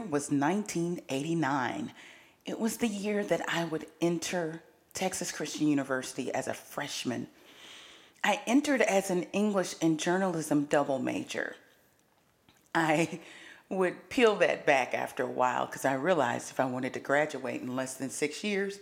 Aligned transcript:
Year 0.00 0.10
was 0.10 0.30
1989. 0.30 1.92
It 2.46 2.58
was 2.58 2.78
the 2.78 2.88
year 2.88 3.24
that 3.24 3.42
I 3.48 3.64
would 3.64 3.86
enter 4.00 4.62
Texas 4.94 5.30
Christian 5.30 5.68
University 5.68 6.32
as 6.32 6.48
a 6.48 6.54
freshman. 6.54 7.28
I 8.24 8.40
entered 8.46 8.82
as 8.82 9.10
an 9.10 9.24
English 9.32 9.74
and 9.80 9.98
journalism 9.98 10.64
double 10.64 10.98
major. 10.98 11.56
I 12.74 13.20
would 13.68 14.08
peel 14.08 14.36
that 14.36 14.66
back 14.66 14.94
after 14.94 15.22
a 15.22 15.30
while 15.30 15.66
because 15.66 15.84
I 15.84 15.94
realized 15.94 16.50
if 16.50 16.60
I 16.60 16.64
wanted 16.64 16.92
to 16.94 17.00
graduate 17.00 17.60
in 17.60 17.76
less 17.76 17.94
than 17.94 18.10
six 18.10 18.42
years, 18.42 18.78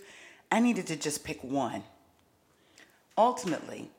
I 0.50 0.60
needed 0.60 0.86
to 0.88 0.96
just 0.96 1.24
pick 1.24 1.44
one. 1.44 1.84
Ultimately, 3.16 3.90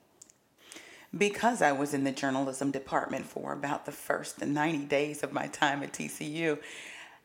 because 1.15 1.61
I 1.61 1.73
was 1.73 1.93
in 1.93 2.05
the 2.05 2.11
journalism 2.11 2.71
department 2.71 3.25
for 3.25 3.53
about 3.53 3.85
the 3.85 3.91
first 3.91 4.43
90 4.43 4.85
days 4.85 5.23
of 5.23 5.33
my 5.33 5.47
time 5.47 5.83
at 5.83 5.93
TCU, 5.93 6.59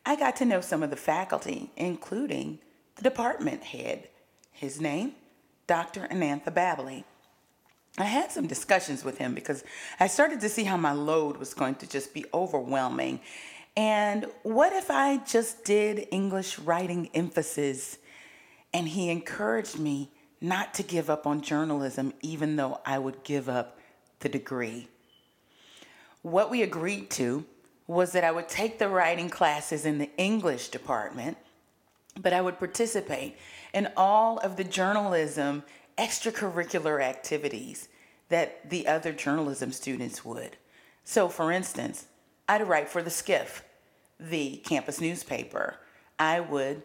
I 0.05 0.15
got 0.15 0.35
to 0.37 0.45
know 0.45 0.61
some 0.61 0.83
of 0.83 0.91
the 0.91 0.95
faculty, 0.95 1.71
including 1.75 2.59
the 2.95 3.01
department 3.01 3.63
head. 3.63 4.09
His 4.51 4.79
name, 4.79 5.13
Dr. 5.67 6.07
Anantha 6.07 6.53
Babbili. 6.53 7.03
I 7.97 8.03
had 8.03 8.31
some 8.31 8.45
discussions 8.45 9.03
with 9.03 9.17
him 9.17 9.33
because 9.33 9.63
I 9.99 10.07
started 10.07 10.41
to 10.41 10.49
see 10.49 10.65
how 10.65 10.77
my 10.77 10.91
load 10.91 11.37
was 11.37 11.53
going 11.53 11.75
to 11.75 11.87
just 11.87 12.13
be 12.13 12.25
overwhelming. 12.33 13.21
And 13.75 14.27
what 14.43 14.73
if 14.73 14.91
I 14.91 15.17
just 15.17 15.63
did 15.63 16.07
English 16.11 16.59
writing 16.59 17.09
emphasis? 17.13 17.97
And 18.73 18.87
he 18.87 19.09
encouraged 19.09 19.79
me 19.79 20.11
not 20.39 20.73
to 20.75 20.83
give 20.83 21.09
up 21.09 21.25
on 21.25 21.41
journalism, 21.41 22.13
even 22.21 22.57
though 22.57 22.79
I 22.85 22.99
would 22.99 23.23
give 23.23 23.49
up 23.49 23.79
the 24.19 24.29
degree. 24.29 24.87
What 26.21 26.51
we 26.51 26.61
agreed 26.61 27.09
to 27.11 27.45
was 27.87 28.11
that 28.13 28.23
I 28.23 28.31
would 28.31 28.49
take 28.49 28.79
the 28.79 28.89
writing 28.89 29.29
classes 29.29 29.85
in 29.85 29.97
the 29.97 30.09
English 30.17 30.69
department, 30.69 31.37
but 32.19 32.33
I 32.33 32.41
would 32.41 32.57
participate 32.57 33.37
in 33.73 33.89
all 33.95 34.39
of 34.39 34.55
the 34.55 34.63
journalism 34.63 35.63
extracurricular 35.97 37.01
activities 37.01 37.87
that 38.29 38.69
the 38.69 38.87
other 38.87 39.11
journalism 39.11 39.71
students 39.71 40.25
would. 40.25 40.57
So, 41.03 41.29
for 41.29 41.51
instance, 41.51 42.07
I'd 42.49 42.67
write 42.67 42.89
for 42.89 43.03
the 43.03 43.09
Skiff, 43.09 43.63
the 44.19 44.57
campus 44.57 44.99
newspaper. 44.99 45.77
I 46.17 46.39
would 46.39 46.81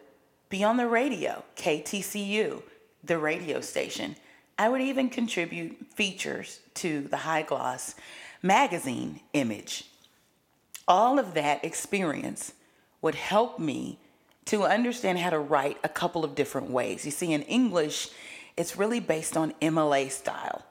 be 0.49 0.63
on 0.63 0.77
the 0.77 0.87
radio, 0.87 1.43
KTCU, 1.55 2.61
the 3.03 3.17
radio 3.17 3.61
station. 3.61 4.15
I 4.59 4.69
would 4.69 4.81
even 4.81 5.09
contribute 5.09 5.87
features 5.95 6.59
to 6.75 7.01
the 7.01 7.17
High 7.17 7.41
Gloss 7.41 7.95
magazine 8.43 9.21
image. 9.33 9.85
All 10.91 11.19
of 11.19 11.35
that 11.35 11.63
experience 11.63 12.51
would 13.01 13.15
help 13.15 13.59
me 13.59 13.97
to 14.43 14.65
understand 14.65 15.19
how 15.19 15.29
to 15.29 15.39
write 15.39 15.77
a 15.85 15.87
couple 15.87 16.25
of 16.25 16.35
different 16.35 16.69
ways. 16.69 17.05
You 17.05 17.11
see, 17.11 17.31
in 17.31 17.43
English, 17.43 18.09
it's 18.57 18.75
really 18.75 18.99
based 18.99 19.37
on 19.37 19.53
MLA 19.61 20.11
style. 20.11 20.65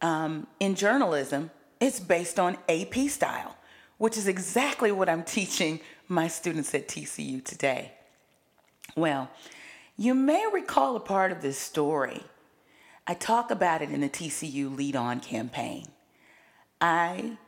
Um, 0.00 0.46
in 0.60 0.76
journalism, 0.76 1.50
it's 1.80 1.98
based 1.98 2.38
on 2.38 2.56
AP 2.68 2.94
style, 3.08 3.56
which 3.98 4.16
is 4.16 4.28
exactly 4.28 4.92
what 4.92 5.08
I'm 5.08 5.24
teaching 5.38 5.80
my 6.06 6.28
students 6.28 6.72
at 6.72 6.86
TCU 6.86 7.44
today. 7.44 7.90
Well, 8.94 9.28
you 9.96 10.14
may 10.14 10.46
recall 10.52 10.94
a 10.94 11.00
part 11.00 11.32
of 11.32 11.42
this 11.42 11.58
story. 11.58 12.22
I 13.08 13.14
talk 13.14 13.50
about 13.50 13.82
it 13.82 13.90
in 13.90 14.02
the 14.02 14.08
TCU 14.08 14.76
Lead 14.76 14.94
On 14.94 15.18
campaign. 15.18 15.88
I 16.80 17.38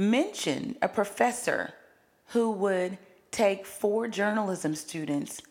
mentioned 0.00 0.76
a 0.80 0.88
professor 0.88 1.74
who 2.28 2.50
would 2.50 2.96
take 3.30 3.66
four 3.66 4.08
journalism 4.08 4.74
students 4.74 5.42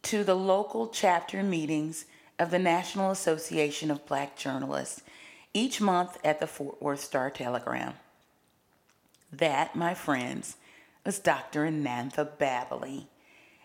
to 0.00 0.24
the 0.24 0.34
local 0.34 0.88
chapter 0.88 1.42
meetings 1.42 2.06
of 2.38 2.50
the 2.50 2.58
National 2.58 3.10
Association 3.10 3.90
of 3.90 4.06
Black 4.06 4.38
Journalists 4.38 5.02
each 5.52 5.82
month 5.82 6.16
at 6.24 6.40
the 6.40 6.46
Fort 6.46 6.80
Worth 6.80 7.00
Star 7.00 7.28
Telegram. 7.28 7.92
That, 9.30 9.76
my 9.76 9.92
friends, 9.92 10.56
was 11.04 11.18
Dr. 11.18 11.66
Anantha 11.66 12.26
Babbili. 12.38 13.04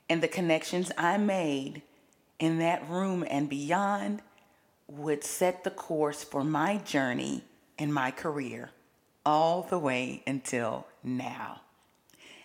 And 0.09 0.21
the 0.21 0.27
connections 0.27 0.91
I 0.97 1.17
made 1.17 1.81
in 2.39 2.59
that 2.59 2.87
room 2.89 3.25
and 3.29 3.49
beyond 3.49 4.21
would 4.89 5.23
set 5.23 5.63
the 5.63 5.71
course 5.71 6.25
for 6.25 6.43
my 6.43 6.75
journey 6.77 7.45
and 7.79 7.93
my 7.93 8.11
career 8.11 8.71
all 9.25 9.63
the 9.63 9.79
way 9.79 10.21
until 10.27 10.85
now. 11.03 11.61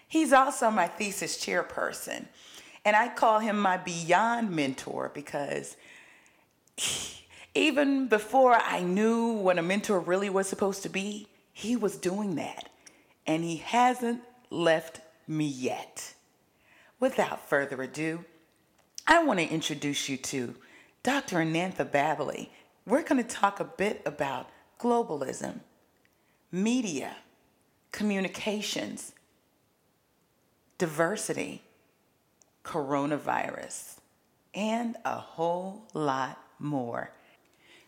He's 0.09 0.33
also 0.33 0.71
my 0.71 0.87
thesis 0.89 1.37
chairperson, 1.37 2.27
and 2.85 2.97
I 2.97 3.09
call 3.09 3.39
him 3.39 3.61
my 3.61 3.77
beyond 3.77 4.51
mentor 4.51 5.11
because 5.15 5.77
even 7.55 8.09
before 8.09 8.55
I 8.55 8.81
knew 8.81 9.33
what 9.33 9.59
a 9.59 9.63
mentor 9.63 10.01
really 10.01 10.31
was 10.31 10.49
supposed 10.49 10.83
to 10.83 10.89
be, 10.89 11.29
he 11.53 11.77
was 11.77 11.97
doing 11.97 12.37
that, 12.37 12.69
and 13.27 13.45
he 13.45 13.57
hasn't 13.59 14.23
left 14.51 15.01
me 15.29 15.47
yet. 15.47 16.15
Without 16.99 17.49
further 17.49 17.81
ado, 17.83 18.25
I 19.07 19.23
want 19.23 19.39
to 19.41 19.47
introduce 19.47 20.09
you 20.09 20.17
to 20.17 20.55
Dr. 21.03 21.37
Anantha 21.37 21.89
Babbili. 21.89 22.49
We're 22.87 23.03
going 23.03 23.23
to 23.23 23.29
talk 23.29 23.61
a 23.61 23.65
bit 23.65 24.03
about 24.05 24.49
globalism 24.79 25.61
media, 26.53 27.17
communications, 27.93 29.13
diversity, 30.79 31.63
coronavirus, 32.65 33.97
and 34.55 34.97
a 35.05 35.17
whole 35.17 35.83
lot 35.95 36.39
more. 36.59 37.13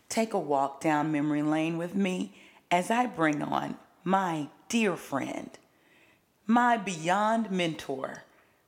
Take 0.09 0.33
a 0.33 0.39
walk 0.39 0.81
down 0.81 1.11
memory 1.11 1.41
lane 1.41 1.77
with 1.77 1.95
me 1.95 2.33
as 2.71 2.89
I 2.89 3.05
bring 3.05 3.41
on 3.41 3.77
my 4.03 4.47
dear 4.69 4.95
friend, 4.95 5.49
my 6.45 6.77
beyond 6.77 7.51
mentor, 7.51 8.23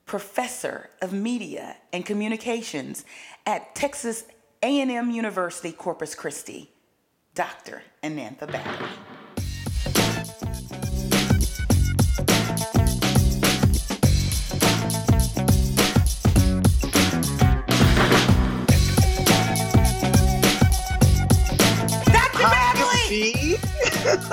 professor 0.05 0.89
of 1.01 1.11
media 1.11 1.77
and 1.91 2.05
communications 2.05 3.05
at 3.45 3.75
Texas 3.75 4.25
A&M 4.61 5.11
University 5.11 5.71
Corpus 5.71 6.15
Christi, 6.15 6.71
Dr. 7.33 7.83
Anantha 8.03 8.47
Babbili. 8.47 9.04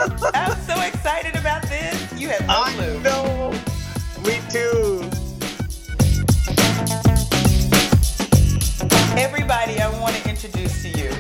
I'm 0.35 0.59
so 0.63 0.81
excited 0.83 1.37
about 1.37 1.63
this. 1.63 2.21
You 2.21 2.29
have 2.31 2.45
no 2.49 2.55
I 2.57 2.73
clue. 2.73 3.01
know. 3.01 3.51
Me 4.25 4.41
too. 4.51 5.09
Everybody, 9.17 9.79
I 9.79 9.89
want 10.01 10.17
to 10.17 10.29
introduce 10.29 10.83
to 10.83 10.89
you 10.89 11.11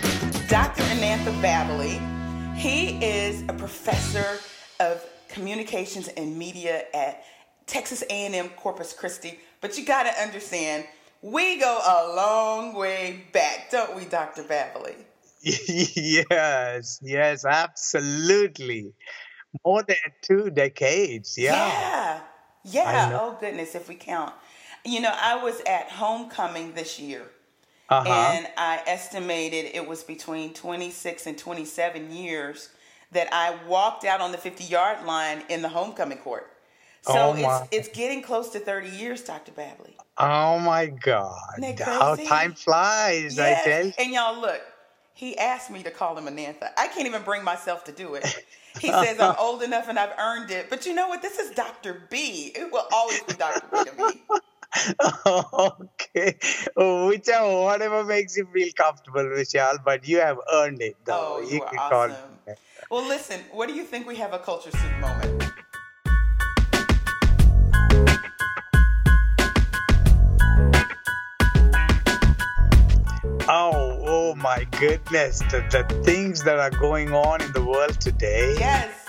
Dr. 0.49 0.82
Anantha 0.82 1.32
Babbili. 1.40 2.56
He 2.56 2.99
is 3.05 3.43
a 3.43 3.52
professor 3.52 4.40
of 4.81 5.05
communications 5.29 6.08
and 6.08 6.37
media 6.37 6.82
at 6.93 7.23
Texas 7.67 8.02
A&M 8.11 8.49
Corpus 8.56 8.93
Christi. 8.93 9.38
But 9.61 9.79
you 9.79 9.84
got 9.84 10.05
to 10.12 10.20
understand, 10.20 10.87
we 11.23 11.61
go 11.61 11.79
a 11.87 12.17
long 12.17 12.75
way 12.75 13.26
back, 13.32 13.70
don't 13.70 13.94
we, 13.94 14.06
Dr. 14.06 14.43
Babbili? 14.43 14.96
yes, 16.31 17.00
yes, 17.03 17.44
absolutely. 17.44 18.93
More 19.65 19.83
than 19.83 19.97
two 20.23 20.50
decades. 20.50 21.37
Yeah. 21.37 21.55
Yeah. 21.55 22.21
Yeah. 22.65 23.19
Oh, 23.21 23.37
goodness, 23.41 23.75
if 23.75 23.89
we 23.89 23.97
count. 23.97 24.33
You 24.85 25.00
know, 25.00 25.12
I 25.15 25.43
was 25.43 25.61
at 25.67 25.91
homecoming 25.91 26.75
this 26.75 26.99
year. 26.99 27.23
Uh 27.89 28.05
huh. 28.05 28.33
And 28.35 28.49
I 28.56 28.83
estimated 28.87 29.73
it 29.75 29.87
was 29.87 30.03
between 30.03 30.55
26 30.55 31.27
and 31.27 31.37
27 31.37 32.12
years 32.12 32.71
that 33.11 33.29
I 33.33 33.56
walked 33.67 34.05
out 34.05 34.21
on 34.21 34.33
the 34.33 34.39
50 34.39 34.65
yard 34.65 35.05
line 35.05 35.43
in 35.49 35.61
the 35.62 35.69
homecoming 35.69 36.19
court. 36.19 36.49
So 37.03 37.15
oh 37.15 37.35
it's 37.37 37.89
it's 37.89 37.97
getting 37.97 38.23
close 38.23 38.50
to 38.50 38.61
30 38.61 38.89
years, 38.89 39.23
Dr. 39.23 39.50
Babbili. 39.53 39.94
Oh 40.19 40.61
my 40.61 40.87
God. 40.87 41.59
How 41.81 42.15
time 42.15 42.55
flies, 42.55 43.37
yes. 43.37 43.67
I 43.67 43.71
tell 43.71 43.87
you. 43.87 43.93
And 43.99 44.12
y'all 44.12 44.41
look, 44.41 44.61
he 45.14 45.37
asked 45.38 45.70
me 45.70 45.82
to 45.82 45.91
call 45.91 46.17
him 46.17 46.25
Anantha. 46.25 46.70
I 46.76 46.88
can't 46.88 47.06
even 47.06 47.23
bring 47.23 47.44
myself 47.44 47.85
to 47.85 47.93
do 47.93 48.14
it. 48.14 48.44
He 48.79 48.88
says 48.88 49.20
I'm 49.20 49.37
old 49.38 49.62
enough 49.62 49.88
and 49.88 49.99
I've 49.99 50.17
earned 50.19 50.50
it. 50.50 50.70
But 50.70 50.87
you 50.87 50.94
know 50.94 51.09
what? 51.09 51.23
This 51.23 51.38
is 51.38 51.50
Dr. 51.50 52.03
B. 52.11 52.53
It 52.55 52.73
will 52.73 52.87
always 52.93 53.23
be 53.23 53.35
Dr. 53.35 53.67
B 53.70 53.91
to 53.91 53.97
me. 53.97 54.23
okay. 55.26 56.38
Oh, 56.76 57.09
Whichever, 57.09 57.44
oh, 57.44 57.64
whatever 57.64 58.05
makes 58.05 58.37
you 58.37 58.49
feel 58.53 58.69
comfortable, 58.75 59.29
Michelle, 59.29 59.79
but 59.85 60.09
you 60.09 60.19
have 60.19 60.38
earned 60.53 60.81
it, 60.81 60.97
though. 61.05 61.37
Oh, 61.37 61.41
you, 61.41 61.56
you 61.56 61.62
are 61.62 61.93
awesome. 61.93 62.17
Well, 62.91 63.06
listen, 63.06 63.41
what 63.53 63.69
do 63.69 63.75
you 63.75 63.85
think 63.85 64.06
we 64.06 64.17
have 64.17 64.32
a 64.32 64.38
culture 64.38 64.70
soup 64.70 64.99
moment? 65.00 65.42
My 74.43 74.67
goodness. 74.73 75.39
The, 75.50 75.65
the 75.71 76.03
things 76.03 76.43
that 76.43 76.59
are 76.59 76.71
going 76.71 77.15
on 77.15 77.41
in 77.41 77.53
the 77.53 77.65
world 77.65 78.00
today. 78.00 78.55
Yes. 78.59 79.06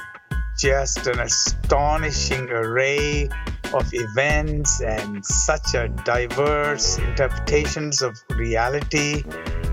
Just 0.59 1.07
an 1.07 1.19
astonishing 1.19 2.49
array 2.49 3.29
of 3.73 3.89
events 3.91 4.81
and 4.81 5.25
such 5.25 5.73
a 5.73 5.87
diverse 6.05 6.99
interpretations 6.99 8.03
of 8.03 8.15
reality 8.35 9.23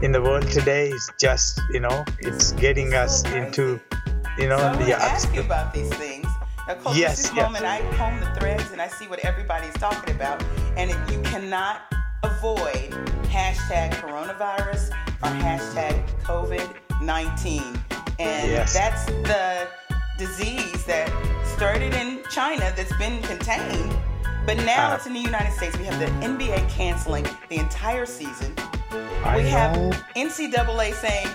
in 0.03 0.11
the 0.11 0.23
world 0.23 0.51
today 0.51 0.89
is 0.89 1.11
just 1.19 1.61
you 1.71 1.81
know 1.81 2.03
it's 2.21 2.53
getting 2.53 2.95
us 2.95 3.23
into 3.33 3.79
you 4.39 4.49
know 4.49 4.57
so 4.57 4.85
the 4.85 4.95
ask 4.95 5.35
you 5.35 5.43
about 5.43 5.75
these 5.75 5.93
things 5.97 6.27
culture 6.83 6.99
yes, 6.99 7.31
yes. 7.35 7.45
moment 7.45 7.67
i 7.67 7.81
comb 7.97 8.19
the 8.21 8.41
threads 8.41 8.73
and 8.73 8.81
i 8.81 8.89
see 8.89 9.07
what 9.07 9.19
everybody's 9.19 9.75
talking 9.75 10.15
about 10.15 10.43
and 10.79 10.91
you 11.13 11.21
cannot 11.23 11.83
avoid 12.23 12.91
hashtag 13.31 13.93
coronavirus 13.93 14.91
or 15.23 15.31
hashtag 15.41 16.07
covid-19 16.23 17.81
and 18.19 18.51
yes. 18.51 18.75
that's 18.75 19.07
the 19.07 19.69
disease 20.19 20.85
that 20.85 21.09
started 21.47 21.95
in 21.95 22.23
China 22.31 22.73
that's 22.77 22.95
been 22.99 23.23
contained, 23.23 23.97
but 24.45 24.59
now 24.59 24.93
uh, 24.93 24.97
it's 24.97 25.07
in 25.07 25.15
the 25.15 25.21
United 25.21 25.53
States. 25.53 25.79
We 25.79 25.85
have 25.85 25.99
the 25.99 26.07
NBA 26.27 26.69
canceling 26.69 27.27
the 27.49 27.57
entire 27.57 28.05
season. 28.05 28.55
I 29.25 29.37
we 29.39 29.43
know. 29.45 29.49
have 29.49 29.77
NCAA 30.15 30.93
saying 30.95 31.29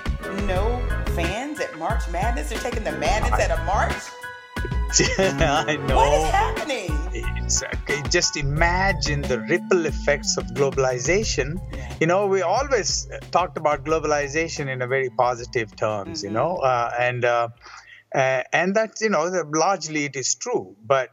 no 0.45 0.79
fans 1.15 1.59
at 1.59 1.77
March 1.79 2.07
Madness. 2.11 2.49
They're 2.49 2.59
taking 2.59 2.83
the 2.83 2.91
madness 2.91 3.33
I, 3.33 3.45
out 3.45 3.51
of 3.51 3.65
March. 3.65 3.93
I 5.39 5.77
know. 5.77 5.95
What 5.95 6.13
is 6.13 6.29
happening? 6.29 6.94
It's, 7.45 7.61
just 8.09 8.37
imagine 8.37 9.21
the 9.21 9.39
ripple 9.39 9.85
effects 9.85 10.35
of 10.37 10.45
globalization. 10.45 11.61
You 12.01 12.07
know, 12.07 12.25
we 12.25 12.41
always 12.41 13.07
talked 13.29 13.57
about 13.57 13.85
globalization 13.85 14.67
in 14.67 14.81
a 14.81 14.87
very 14.87 15.11
positive 15.11 15.75
terms. 15.75 16.19
Mm-hmm. 16.19 16.27
You 16.27 16.33
know, 16.33 16.55
uh, 16.57 16.91
and 16.99 17.23
uh, 17.23 17.49
uh, 18.15 18.41
and 18.51 18.75
that, 18.75 18.99
you 18.99 19.09
know, 19.09 19.25
largely 19.53 20.05
it 20.05 20.15
is 20.15 20.33
true. 20.33 20.75
But 20.83 21.09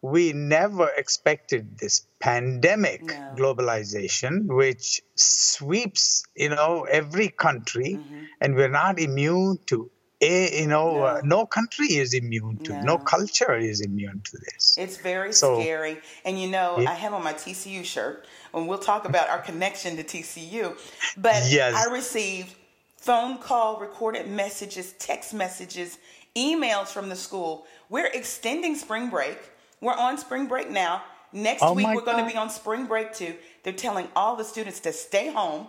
we 0.00 0.32
never 0.32 0.88
expected 0.96 1.78
this 1.78 2.06
pandemic 2.20 3.02
no. 3.04 3.34
globalization, 3.36 4.46
which 4.46 5.02
sweeps, 5.14 6.24
you 6.34 6.48
know, 6.48 6.86
every 6.90 7.28
country, 7.28 7.98
mm-hmm. 7.98 8.24
and 8.40 8.54
we're 8.54 8.70
not 8.70 8.98
immune 8.98 9.58
to 9.66 9.90
a, 10.20 10.62
you 10.62 10.66
know, 10.66 10.92
no. 10.92 11.02
Uh, 11.02 11.20
no. 11.24 11.46
country 11.46 11.86
is 11.88 12.14
immune 12.14 12.58
to, 12.58 12.72
no. 12.72 12.82
no. 12.82 12.98
culture 12.98 13.56
is 13.56 13.80
immune 13.80 14.22
to 14.24 14.38
this. 14.38 14.76
It's 14.78 14.96
very 14.96 15.32
so, 15.32 15.60
scary. 15.60 15.98
And 16.24 16.40
you 16.40 16.48
know, 16.48 16.78
yeah. 16.78 16.90
I 16.90 16.94
have 16.94 17.12
on 17.12 17.22
my 17.22 17.34
TCU 17.34 17.84
shirt, 17.84 18.26
and 18.54 18.66
we'll 18.66 18.78
talk 18.78 19.04
about 19.04 19.28
our 19.28 19.40
connection 19.40 19.96
to 19.96 20.02
TCU. 20.02 20.78
But 21.16 21.44
yes. 21.50 21.74
I 21.74 21.92
received 21.92 22.54
phone 22.96 23.38
call, 23.38 23.78
recorded 23.78 24.28
messages, 24.28 24.94
text 24.98 25.34
messages, 25.34 25.98
emails 26.34 26.88
from 26.88 27.08
the 27.08 27.16
school. 27.16 27.66
We're 27.88 28.06
extending 28.06 28.74
spring 28.74 29.10
break. 29.10 29.38
We're 29.80 29.94
on 29.94 30.18
spring 30.18 30.46
break 30.46 30.70
now. 30.70 31.02
Next 31.32 31.62
oh 31.62 31.74
week, 31.74 31.86
we're 31.86 32.04
going 32.04 32.24
to 32.24 32.30
be 32.30 32.36
on 32.36 32.48
spring 32.48 32.86
break 32.86 33.12
too. 33.12 33.34
They're 33.62 33.72
telling 33.72 34.08
all 34.16 34.36
the 34.36 34.44
students 34.44 34.80
to 34.80 34.92
stay 34.92 35.30
home. 35.30 35.66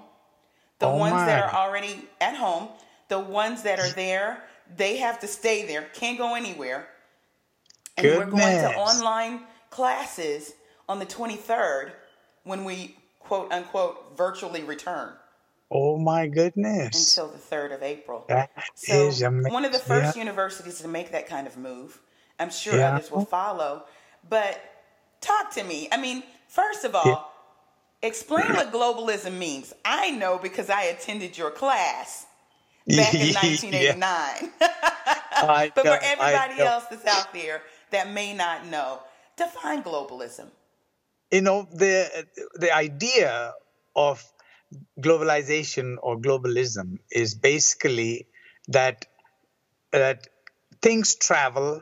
The 0.80 0.86
oh 0.86 0.96
ones 0.96 1.14
my. 1.14 1.26
that 1.26 1.44
are 1.44 1.68
already 1.68 2.08
at 2.22 2.36
home, 2.36 2.70
the 3.08 3.20
ones 3.20 3.64
that 3.64 3.80
are 3.80 3.90
there, 3.90 4.44
they 4.76 4.98
have 4.98 5.20
to 5.20 5.28
stay 5.28 5.66
there, 5.66 5.84
can't 5.94 6.18
go 6.18 6.36
anywhere. 6.36 6.88
And 7.96 8.06
Goodness. 8.06 8.26
we're 8.26 8.40
going 8.40 8.74
to 8.74 8.78
online 8.78 9.42
classes 9.70 10.54
on 10.88 11.00
the 11.00 11.06
23rd 11.06 11.92
when 12.44 12.64
we 12.64 12.96
quote 13.20 13.52
unquote 13.52 14.18
virtually 14.18 14.64
return. 14.64 15.14
Oh 15.70 15.98
my 15.98 16.28
goodness. 16.28 17.18
Until 17.18 17.32
the 17.32 17.38
3rd 17.38 17.76
of 17.76 17.84
April. 17.84 18.26
That 18.30 18.52
so 18.76 19.08
is 19.08 19.22
amazing. 19.22 19.52
One 19.52 19.66
of 19.66 19.74
the 19.74 19.80
first 19.80 20.16
yeah. 20.16 20.22
universities 20.22 20.80
to 20.80 20.88
make 20.88 21.12
that 21.12 21.28
kind 21.28 21.46
of 21.46 21.58
move. 21.58 22.00
I'm 22.40 22.50
sure 22.50 22.78
yeah. 22.78 22.96
others 22.96 23.12
will 23.12 23.26
follow. 23.26 23.84
But 24.30 24.62
talk 25.20 25.52
to 25.56 25.64
me. 25.64 25.90
I 25.92 25.98
mean, 25.98 26.24
first 26.48 26.86
of 26.86 26.96
all, 26.96 27.06
yeah. 27.06 28.08
explain 28.08 28.54
what 28.54 28.72
globalism 28.72 29.38
means. 29.38 29.74
I 29.84 30.12
know 30.12 30.40
because 30.42 30.70
I 30.70 30.84
attended 30.84 31.38
your 31.38 31.52
class 31.52 32.27
back 32.88 33.14
in 33.14 33.34
1989. 33.34 34.52
but 34.60 35.74
for 35.74 36.00
everybody 36.02 36.62
else 36.62 36.86
that's 36.90 37.06
out 37.06 37.34
there 37.34 37.62
that 37.92 38.10
may 38.10 38.34
not 38.34 38.66
know, 38.68 39.00
define 39.36 39.84
globalism. 39.84 40.48
You 41.32 41.42
know, 41.42 41.68
the 41.72 42.26
the 42.56 42.74
idea 42.74 43.54
of 43.96 44.24
globalization 45.00 45.96
or 46.02 46.18
globalism 46.18 47.00
is 47.12 47.36
basically 47.36 48.28
that 48.70 49.06
that 49.92 50.28
things 50.82 51.16
travel 51.16 51.82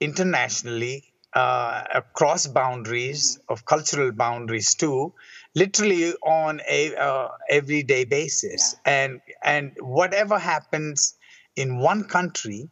internationally 0.00 1.12
uh, 1.34 1.84
across 1.94 2.46
boundaries 2.46 3.36
mm-hmm. 3.36 3.52
of 3.52 3.64
cultural 3.64 4.12
boundaries 4.12 4.74
too 4.74 5.14
literally 5.54 6.12
on 6.24 6.60
a 6.68 6.94
uh, 6.94 7.28
everyday 7.48 8.04
basis 8.04 8.74
yeah. 8.86 8.92
and 8.92 9.20
and 9.42 9.72
whatever 9.80 10.38
happens 10.38 11.14
in 11.56 11.78
one 11.78 12.04
country 12.04 12.68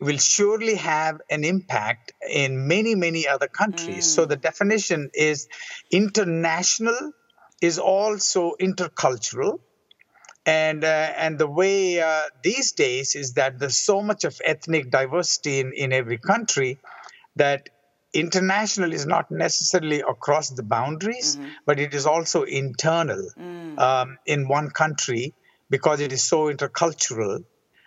will 0.00 0.18
surely 0.18 0.74
have 0.74 1.20
an 1.30 1.44
impact 1.44 2.12
in 2.28 2.66
many 2.66 2.94
many 2.94 3.28
other 3.28 3.48
countries 3.48 4.06
mm. 4.06 4.14
so 4.14 4.24
the 4.24 4.36
definition 4.36 5.10
is 5.14 5.48
international 5.90 7.12
is 7.60 7.78
also 7.78 8.54
intercultural. 8.60 9.60
And, 10.46 10.84
uh, 10.84 10.86
and 11.16 11.38
the 11.38 11.46
way 11.46 12.00
uh, 12.00 12.22
these 12.42 12.72
days 12.72 13.14
is 13.14 13.34
that 13.34 13.58
there's 13.58 13.76
so 13.76 14.02
much 14.02 14.24
of 14.24 14.40
ethnic 14.44 14.90
diversity 14.90 15.60
in, 15.60 15.72
in 15.74 15.92
every 15.92 16.18
country 16.18 16.78
that 17.36 17.68
international 18.12 18.92
is 18.92 19.06
not 19.06 19.30
necessarily 19.30 20.00
across 20.00 20.50
the 20.50 20.62
boundaries, 20.62 21.36
mm-hmm. 21.36 21.48
but 21.66 21.78
it 21.78 21.94
is 21.94 22.06
also 22.06 22.42
internal 22.42 23.30
mm. 23.38 23.78
um, 23.78 24.18
in 24.26 24.48
one 24.48 24.70
country 24.70 25.34
because 25.68 26.00
it 26.00 26.12
is 26.12 26.22
so 26.22 26.52
intercultural 26.52 27.44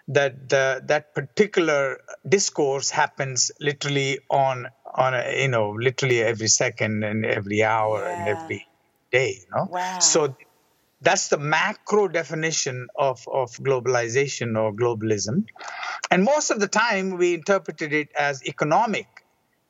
that 0.10 0.50
the, 0.50 0.82
that 0.86 1.14
particular 1.14 2.00
discourse 2.28 2.90
happens 2.90 3.52
literally 3.60 4.20
on 4.30 4.68
on 4.96 5.14
a, 5.14 5.42
you 5.42 5.48
know 5.48 5.72
literally 5.72 6.22
every 6.22 6.48
second 6.48 7.04
and 7.04 7.26
every 7.26 7.64
hour 7.64 8.02
yeah. 8.02 8.20
and 8.20 8.30
every 8.30 8.68
day. 9.12 9.40
You 9.40 9.56
know? 9.56 9.68
Wow. 9.70 10.00
So 10.00 10.36
that's 11.02 11.28
the 11.28 11.38
macro 11.38 12.08
definition 12.08 12.88
of, 12.96 13.28
of 13.28 13.52
globalization 13.58 14.58
or 14.58 14.74
globalism. 14.74 15.46
And 16.10 16.24
most 16.24 16.50
of 16.50 16.60
the 16.60 16.68
time 16.68 17.18
we 17.18 17.34
interpreted 17.34 17.94
it 17.94 18.10
as 18.18 18.44
economic 18.46 19.23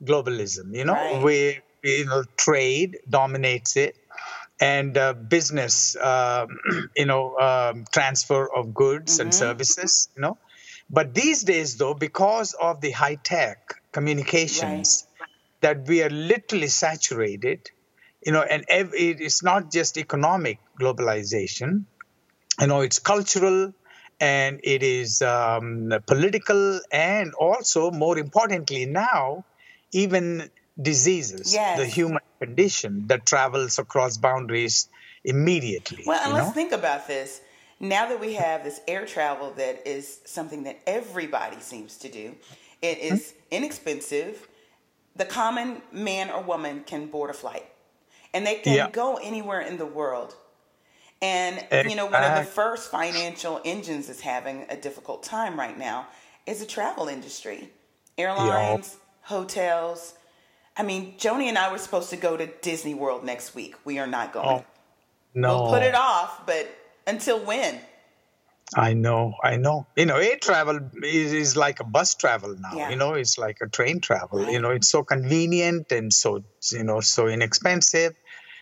globalism. 0.05 0.75
You 0.75 0.86
know, 0.86 0.93
right. 0.93 1.24
we, 1.24 1.60
you 1.83 2.05
know, 2.05 2.24
trade 2.38 3.00
dominates 3.10 3.77
it 3.77 3.95
and 4.60 4.98
uh, 4.98 5.13
business, 5.13 5.95
um, 5.95 6.60
you 6.95 7.05
know, 7.05 7.38
um, 7.38 7.86
transfer 7.91 8.53
of 8.53 8.74
goods 8.74 9.13
mm-hmm. 9.13 9.22
and 9.22 9.36
services, 9.36 10.10
you 10.15 10.22
know. 10.22 10.38
But 10.89 11.13
these 11.13 11.43
days, 11.43 11.77
though, 11.77 11.93
because 11.93 12.53
of 12.53 12.81
the 12.81 12.91
high 12.91 13.15
tech 13.15 13.81
communications, 13.91 15.07
right. 15.19 15.29
that 15.62 15.88
we 15.88 16.03
are 16.03 16.10
literally 16.10 16.67
saturated 16.67 17.72
you 18.25 18.31
know, 18.31 18.41
and 18.41 18.63
ev- 18.67 18.93
it's 18.93 19.43
not 19.43 19.72
just 19.72 19.98
economic 19.98 20.60
globalization. 20.79 21.83
You 22.60 22.67
know, 22.67 22.81
it's 22.81 23.00
cultural 23.00 23.74
and 24.19 24.60
it 24.63 24.83
is 24.83 25.22
um, 25.22 25.93
political, 26.05 26.79
and 26.91 27.33
also, 27.33 27.91
more 27.91 28.17
importantly, 28.17 28.86
now, 28.86 29.43
even 29.93 30.50
diseases, 30.81 31.53
yes. 31.53 31.77
the 31.77 31.85
human 31.85 32.21
condition 32.39 33.07
that 33.07 33.25
travels 33.25 33.79
across 33.79 34.17
boundaries 34.17 34.89
immediately. 35.23 36.03
Well, 36.05 36.21
and 36.23 36.33
let's 36.33 36.47
know? 36.47 36.53
think 36.53 36.71
about 36.71 37.07
this. 37.07 37.41
Now 37.79 38.07
that 38.09 38.19
we 38.19 38.33
have 38.33 38.63
this 38.63 38.79
air 38.88 39.05
travel 39.05 39.51
that 39.57 39.85
is 39.88 40.19
something 40.25 40.63
that 40.63 40.79
everybody 40.88 41.59
seems 41.59 41.97
to 41.97 42.09
do, 42.09 42.35
it 42.81 42.97
is 43.00 43.21
mm-hmm. 43.21 43.39
inexpensive 43.51 44.47
the 45.15 45.25
common 45.25 45.81
man 45.91 46.29
or 46.29 46.41
woman 46.41 46.83
can 46.85 47.07
board 47.07 47.29
a 47.29 47.33
flight 47.33 47.65
and 48.33 48.45
they 48.45 48.55
can 48.55 48.73
Yeah. 48.73 48.89
go 48.89 49.17
anywhere 49.17 49.62
in 49.62 49.77
the 49.77 49.85
world. 49.85 50.35
And 51.21 51.65
you 51.89 51.95
know, 51.95 52.05
one 52.05 52.23
of 52.23 52.35
the 52.43 52.43
first 52.43 52.91
financial 52.91 53.62
engines 53.63 54.09
is 54.09 54.19
having 54.19 54.65
a 54.69 54.75
difficult 54.75 55.23
time 55.23 55.57
right 55.57 55.77
now 55.77 56.07
is 56.45 56.59
the 56.59 56.65
travel 56.65 57.07
industry. 57.07 57.69
Airlines, 58.17 58.97
hotels. 59.24 60.13
I 60.75 60.84
mean, 60.84 61.15
Joni 61.18 61.46
and 61.46 61.58
I 61.58 61.72
were 61.72 61.77
supposed 61.77 62.10
to 62.12 62.18
go 62.18 62.36
to 62.38 62.48
Disney 62.62 62.94
World 62.94 63.24
next 63.24 63.53
week. 63.56 63.75
We 63.86 64.00
are 64.00 64.08
not 64.08 64.34
going. 64.34 64.48
Oh, 64.48 64.65
no. 65.34 65.63
We'll 65.63 65.72
put 65.72 65.84
it 65.84 65.96
off, 65.96 66.46
but 66.46 66.68
until 67.06 67.39
when? 67.39 67.80
I 68.75 68.94
know, 68.94 69.36
I 69.44 69.58
know. 69.58 69.86
You 69.96 70.08
know, 70.08 70.15
air 70.18 70.38
travel 70.38 70.80
is, 71.03 71.32
is 71.32 71.56
like 71.56 71.80
a 71.80 71.84
bus 71.84 72.15
travel 72.15 72.56
now. 72.60 72.75
Yeah. 72.75 72.89
You 72.89 72.96
know, 72.96 73.13
it's 73.13 73.38
like 73.38 73.58
a 73.62 73.68
train 73.68 74.00
travel. 74.00 74.39
Right. 74.39 74.51
You 74.53 74.62
know, 74.62 74.72
it's 74.72 74.89
so 74.89 75.03
convenient 75.03 75.92
and 75.92 76.12
so 76.12 76.44
you 76.72 76.84
know 76.84 77.00
so 77.01 77.27
inexpensive, 77.27 78.15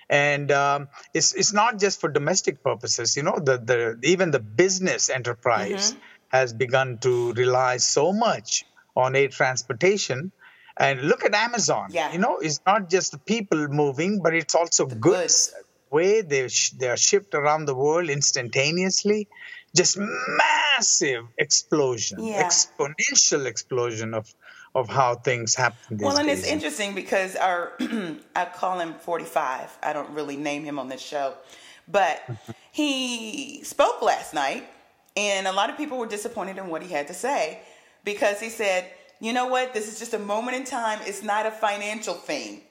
and 0.10 0.52
um, 0.52 0.90
it's 1.14 1.34
it's 1.34 1.54
not 1.54 1.80
just 1.80 2.02
for 2.02 2.10
domestic 2.10 2.62
purposes. 2.62 3.16
You 3.16 3.24
know, 3.24 3.38
the 3.40 3.58
the 3.58 4.00
even 4.04 4.32
the 4.32 4.40
business 4.40 5.10
enterprise 5.10 5.92
Mm-hmm. 5.92 6.00
has 6.30 6.52
begun 6.52 6.98
to 7.00 7.32
rely 7.34 7.78
so 7.78 8.12
much 8.12 8.66
on 8.98 9.16
air 9.16 9.30
transportation. 9.30 10.34
And 10.78 11.02
look 11.02 11.24
at 11.26 11.34
Amazon. 11.36 11.90
Yeah. 11.92 12.12
You 12.14 12.20
know, 12.20 12.38
it's 12.38 12.60
not 12.66 12.90
just 12.90 13.12
the 13.12 13.18
people 13.20 13.68
moving, 13.68 14.22
but 14.22 14.34
it's 14.34 14.56
also 14.56 14.86
goods 14.86 15.00
goods. 15.02 15.54
way 15.90 16.22
they 16.22 16.48
sh- 16.48 16.72
they 16.72 16.88
are 16.88 16.98
shipped 16.98 17.34
around 17.36 17.66
the 17.66 17.76
world 17.76 18.10
instantaneously 18.10 19.28
just 19.76 19.98
massive 19.98 21.26
explosion 21.38 22.24
Yeah. 22.24 22.44
exponential 22.44 23.46
explosion 23.46 24.14
of 24.14 24.34
of 24.74 24.88
how 24.90 25.16
things 25.16 25.54
happen 25.56 25.98
Well, 25.98 26.18
and 26.18 26.30
it's 26.30 26.46
interesting 26.46 26.96
because 26.96 27.36
our 27.36 27.74
I 28.36 28.46
call 28.46 28.80
him 28.80 28.94
45. 28.94 29.78
I 29.84 29.92
don't 29.94 30.12
really 30.12 30.38
name 30.38 30.64
him 30.64 30.80
on 30.80 30.88
this 30.88 31.02
show, 31.02 31.34
but 31.90 32.22
he 32.72 33.64
spoke 33.64 34.02
last 34.02 34.34
night, 34.34 34.64
and 35.18 35.46
a 35.46 35.52
lot 35.52 35.70
of 35.70 35.76
people 35.76 35.98
were 35.98 36.08
disappointed 36.08 36.58
in 36.58 36.68
what 36.70 36.82
he 36.84 36.90
had 36.94 37.08
to 37.08 37.14
say 37.14 37.60
because 38.06 38.40
he 38.40 38.50
said, 38.50 38.86
"You 39.22 39.34
know 39.34 39.48
what? 39.48 39.74
This 39.74 39.88
is 39.92 40.00
just 40.00 40.14
a 40.14 40.20
moment 40.20 40.58
in 40.58 40.66
time. 40.66 41.00
It's 41.04 41.24
not 41.24 41.46
a 41.46 41.52
financial 41.52 42.16
thing." 42.16 42.64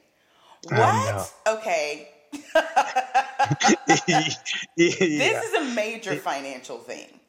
I 0.71 0.77
What? 0.77 1.33
Okay, 1.49 2.11
this 3.87 4.41
is 5.43 5.55
a 5.55 5.65
major 5.75 6.17
financial 6.17 6.79
thing. 6.79 7.21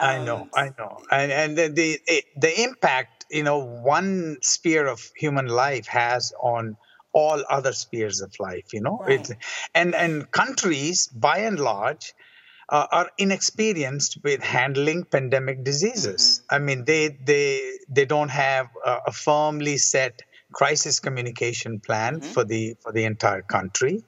I 0.00 0.18
Um, 0.18 0.24
know, 0.26 0.48
I 0.54 0.70
know, 0.78 1.02
and 1.10 1.32
and 1.32 1.56
the 1.58 1.68
the, 1.68 2.00
it, 2.06 2.24
the 2.36 2.62
impact 2.64 3.26
you 3.30 3.44
know 3.44 3.58
one 3.58 4.38
sphere 4.42 4.86
of 4.86 5.00
human 5.16 5.46
life 5.46 5.86
has 5.86 6.32
on 6.40 6.76
all 7.12 7.44
other 7.48 7.72
spheres 7.72 8.20
of 8.20 8.34
life. 8.40 8.72
You 8.72 8.80
know, 8.82 9.00
Right. 9.00 9.28
it, 9.30 9.30
and 9.74 9.94
and 9.94 10.30
countries 10.30 11.06
by 11.08 11.38
and 11.38 11.58
large 11.60 12.14
uh, 12.68 12.86
are 12.90 13.10
inexperienced 13.18 14.18
with 14.24 14.42
handling 14.42 15.04
pandemic 15.04 15.62
diseases. 15.64 16.42
I 16.50 16.58
mean, 16.58 16.84
they 16.84 17.08
they 17.10 17.78
they 17.94 18.04
don't 18.06 18.30
have 18.30 18.68
a, 18.84 18.98
a 19.08 19.12
firmly 19.12 19.76
set 19.76 20.22
crisis 20.52 21.00
communication 21.00 21.80
plan 21.80 22.20
for 22.20 22.44
the 22.44 22.74
for 22.82 22.92
the 22.92 23.04
entire 23.04 23.42
country, 23.42 24.02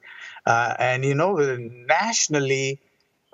uh, 0.45 0.73
and 0.77 1.03
you 1.05 1.15
know 1.15 1.35
nationally 1.37 2.81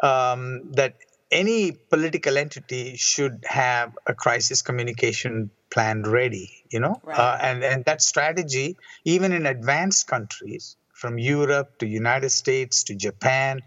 um, 0.01 0.71
that 0.73 0.95
any 1.31 1.71
political 1.71 2.37
entity 2.37 2.95
should 2.97 3.43
have 3.47 3.97
a 4.05 4.13
crisis 4.13 4.61
communication 4.61 5.49
plan 5.69 6.03
ready, 6.03 6.63
you 6.69 6.79
know, 6.79 6.99
Right. 7.03 7.17
uh, 7.17 7.37
and 7.41 7.63
and 7.63 7.85
that 7.85 8.01
strategy, 8.01 8.77
even 9.05 9.31
in 9.31 9.45
advanced 9.45 10.07
countries, 10.07 10.75
from 10.93 11.17
Europe 11.17 11.79
to 11.79 11.87
United 11.87 12.29
States 12.29 12.83
to 12.85 12.95
Japan 12.95 13.61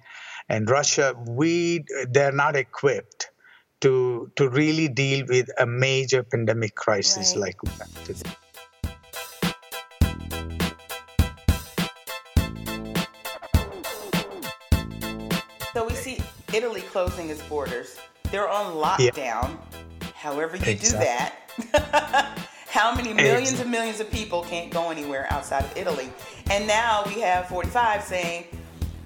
and 0.49 0.69
Russia, 0.69 1.14
we 1.26 1.85
they're 2.11 2.33
not 2.33 2.55
equipped 2.57 3.31
to 3.85 4.31
to 4.37 4.49
really 4.49 4.88
deal 4.88 5.26
with 5.29 5.49
a 5.59 5.67
major 5.67 6.23
pandemic 6.23 6.75
crisis 6.75 7.35
Right. 7.35 7.45
like 7.47 7.62
we 7.62 7.71
have 7.81 8.05
today. 8.05 8.31
So 15.73 15.85
we 15.87 15.95
see 15.95 16.19
Italy 16.53 16.83
closing 16.83 17.31
its 17.31 17.43
borders. 17.43 17.99
They're 18.31 18.49
on 18.49 18.75
lockdown. 18.75 19.57
However, 20.14 20.57
you 20.57 20.64
Exactly. 20.67 21.64
do 21.64 21.71
that. 21.73 22.38
How 22.69 22.95
many 22.95 23.12
millions 23.12 23.50
Exactly. 23.50 23.62
and 23.62 23.71
millions 23.71 24.00
of 24.00 24.11
people 24.11 24.43
can't 24.45 24.71
go 24.71 24.91
anywhere 24.91 25.26
outside 25.31 25.64
of 25.64 25.76
Italy? 25.76 26.11
And 26.50 26.67
now 26.67 27.03
we 27.07 27.21
have 27.21 27.49
45 27.49 28.03
saying 28.05 28.45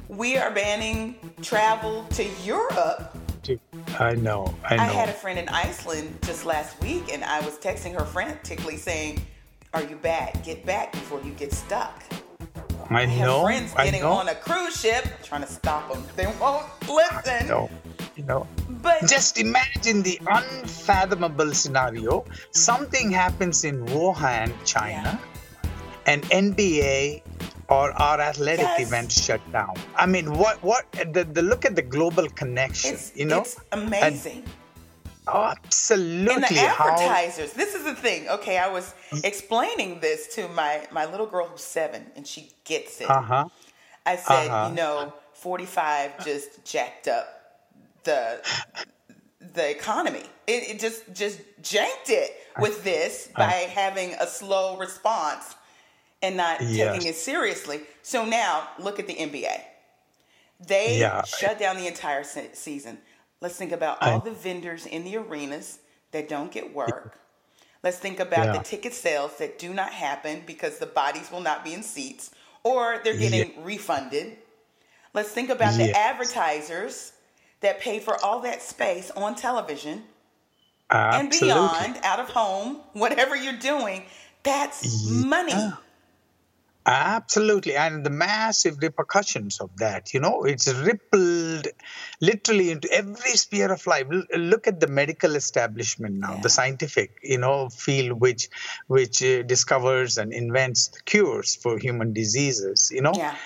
we 0.09 0.37
are 0.37 0.51
banning 0.51 1.17
travel 1.43 2.05
to 2.13 2.25
Europe. 2.45 3.17
I 3.99 4.15
know, 4.15 4.55
I 4.65 4.77
know. 4.77 4.83
I 4.83 4.87
had 4.87 5.09
a 5.09 5.13
friend 5.13 5.39
in 5.39 5.49
Iceland 5.49 6.19
just 6.23 6.47
last 6.47 6.81
week, 6.81 7.13
and 7.13 7.25
I 7.25 7.41
was 7.41 7.59
texting 7.59 7.99
her 7.99 8.05
frantically 8.05 8.77
saying, 8.77 9.21
"Are 9.75 9.83
you 9.83 9.97
back? 9.97 10.45
Get 10.45 10.65
back 10.65 10.93
before 10.93 11.21
you 11.23 11.33
get 11.33 11.53
stuck." 11.53 12.03
I 12.91 13.03
I 13.03 13.07
know, 13.07 13.43
friends 13.43 13.75
I 13.77 13.85
getting 13.87 14.03
know, 14.03 14.13
on 14.13 14.29
a 14.29 14.35
cruise 14.35 14.81
ship, 14.81 15.05
trying 15.23 15.43
to 15.43 15.49
stop 15.49 15.93
them. 15.93 16.03
They 16.17 16.27
won't 16.41 16.65
listen. 16.89 17.49
no, 17.49 17.69
you 18.17 18.25
know. 18.25 18.47
But 18.83 19.07
Just 19.09 19.39
imagine 19.39 20.03
the 20.03 20.21
unfathomable 20.27 21.53
scenario. 21.53 22.25
Something 22.53 23.11
happens 23.11 23.65
in 23.65 23.85
Wuhan, 23.87 24.53
China, 24.65 25.21
and 26.07 26.23
NBA 26.31 27.23
or 27.69 27.93
our 28.01 28.21
athletic 28.21 28.67
Yes. 28.67 28.81
events 28.81 29.25
shut 29.25 29.41
down. 29.53 29.75
I 29.97 30.07
mean, 30.07 30.27
what 30.39 30.63
what 30.63 30.91
the, 30.93 31.25
the 31.25 31.43
look 31.43 31.65
at 31.65 31.77
the 31.77 31.83
global 31.83 32.29
connection, 32.29 32.95
it's 32.95 33.13
you 33.15 33.27
know? 33.27 33.41
it's 33.41 33.57
amazing. 33.73 34.45
Absolutely. 35.31 36.35
and 36.35 36.43
the 36.45 36.69
how 36.69 36.89
advertisers. 36.89 37.53
This 37.53 37.75
is 37.75 37.85
the 37.85 37.95
thing. 37.95 38.29
Okay, 38.31 38.57
I 38.59 38.69
was 38.69 38.95
explaining 39.25 40.01
this 40.01 40.27
to 40.37 40.49
my 40.49 40.87
my 40.91 41.05
little 41.05 41.27
girl 41.27 41.47
who's 41.47 41.63
seven, 41.63 42.07
and 42.17 42.27
she 42.27 42.51
gets 42.65 43.01
it. 43.01 43.11
uh-huh. 43.11 43.49
I 44.07 44.17
said, 44.17 44.49
uh-huh. 44.49 44.69
you 44.71 44.75
know, 44.77 45.13
45 45.35 46.25
just 46.25 46.65
jacked 46.65 47.09
up 47.09 47.27
the 48.05 48.41
the 49.55 49.71
economy. 49.71 50.25
It, 50.47 50.71
it 50.71 50.81
just 50.81 51.03
just 51.13 51.41
janked 51.61 52.09
it 52.09 52.31
with 52.59 52.83
this 52.83 53.29
by 53.37 53.69
having 53.83 54.15
a 54.15 54.27
slow 54.27 54.79
response 54.79 55.55
and 56.23 56.37
not 56.37 56.61
Yes. 56.61 56.95
taking 56.95 57.09
it 57.09 57.17
seriously. 57.17 57.81
So 58.03 58.25
now 58.25 58.69
look 58.79 58.99
at 58.99 59.07
the 59.07 59.15
NBA. 59.19 59.65
They 60.61 60.99
Yeah. 60.99 61.23
shut 61.25 61.59
down 61.59 61.77
the 61.77 61.87
entire 61.87 62.25
se- 62.25 62.51
season. 62.55 62.99
Let's 63.41 63.55
think 63.57 63.71
about 63.73 64.03
all 64.03 64.19
the 64.19 64.33
vendors 64.33 64.85
in 64.87 65.05
the 65.05 65.17
arenas 65.17 65.79
that 66.11 66.29
don't 66.29 66.51
get 66.51 66.75
work. 66.75 67.19
Let's 67.85 67.99
think 67.99 68.19
about 68.19 68.47
Yeah. 68.47 68.53
the 68.59 68.65
ticket 68.65 68.93
sales 68.95 69.37
that 69.39 69.59
do 69.59 69.73
not 69.73 69.93
happen 69.93 70.43
because 70.45 70.79
the 70.79 70.87
bodies 70.87 71.31
will 71.31 71.41
not 71.41 71.63
be 71.63 71.73
in 71.75 71.85
seats 71.85 72.31
or 72.65 73.01
they're 73.05 73.17
getting 73.17 73.63
refunded. 73.63 74.39
Let's 75.15 75.31
think 75.31 75.49
about 75.51 75.75
the 75.75 75.93
advertisers 75.97 77.13
that 77.61 77.81
pay 77.81 78.01
for 78.01 78.23
all 78.25 78.41
that 78.41 78.63
space 78.63 79.11
on 79.13 79.37
television 79.37 80.05
and 80.91 81.31
beyond, 81.31 82.01
out 82.03 82.19
of 82.19 82.29
home, 82.31 82.81
whatever 82.95 83.37
you're 83.37 83.53
doing. 83.53 84.05
That's 84.43 85.05
money. 85.05 85.53
Absolutely, 86.91 87.77
and 87.77 88.03
the 88.05 88.09
massive 88.09 88.79
repercussions 88.81 89.61
of 89.61 89.69
that, 89.77 90.15
you 90.15 90.21
know, 90.21 90.45
it's 90.45 90.73
rippled 90.73 91.69
literally 92.23 92.71
into 92.71 92.91
every 92.91 93.33
sphere 93.33 93.71
of 93.71 93.87
life. 93.87 94.07
Look 94.35 94.67
at 94.67 94.81
the 94.81 94.87
medical 94.87 95.37
establishment 95.37 96.15
now, 96.15 96.37
Yeah. 96.37 96.41
the 96.41 96.49
scientific, 96.49 97.11
you 97.23 97.37
know, 97.37 97.69
field 97.69 98.19
which 98.19 98.49
which 98.87 99.23
uh, 99.23 99.43
discovers 99.43 100.17
and 100.17 100.33
invents 100.33 100.89
cures 101.05 101.57
for 101.57 101.79
human 101.79 102.15
diseases. 102.15 102.91
You 102.91 103.03
know, 103.03 103.13
Yeah. 103.15 103.37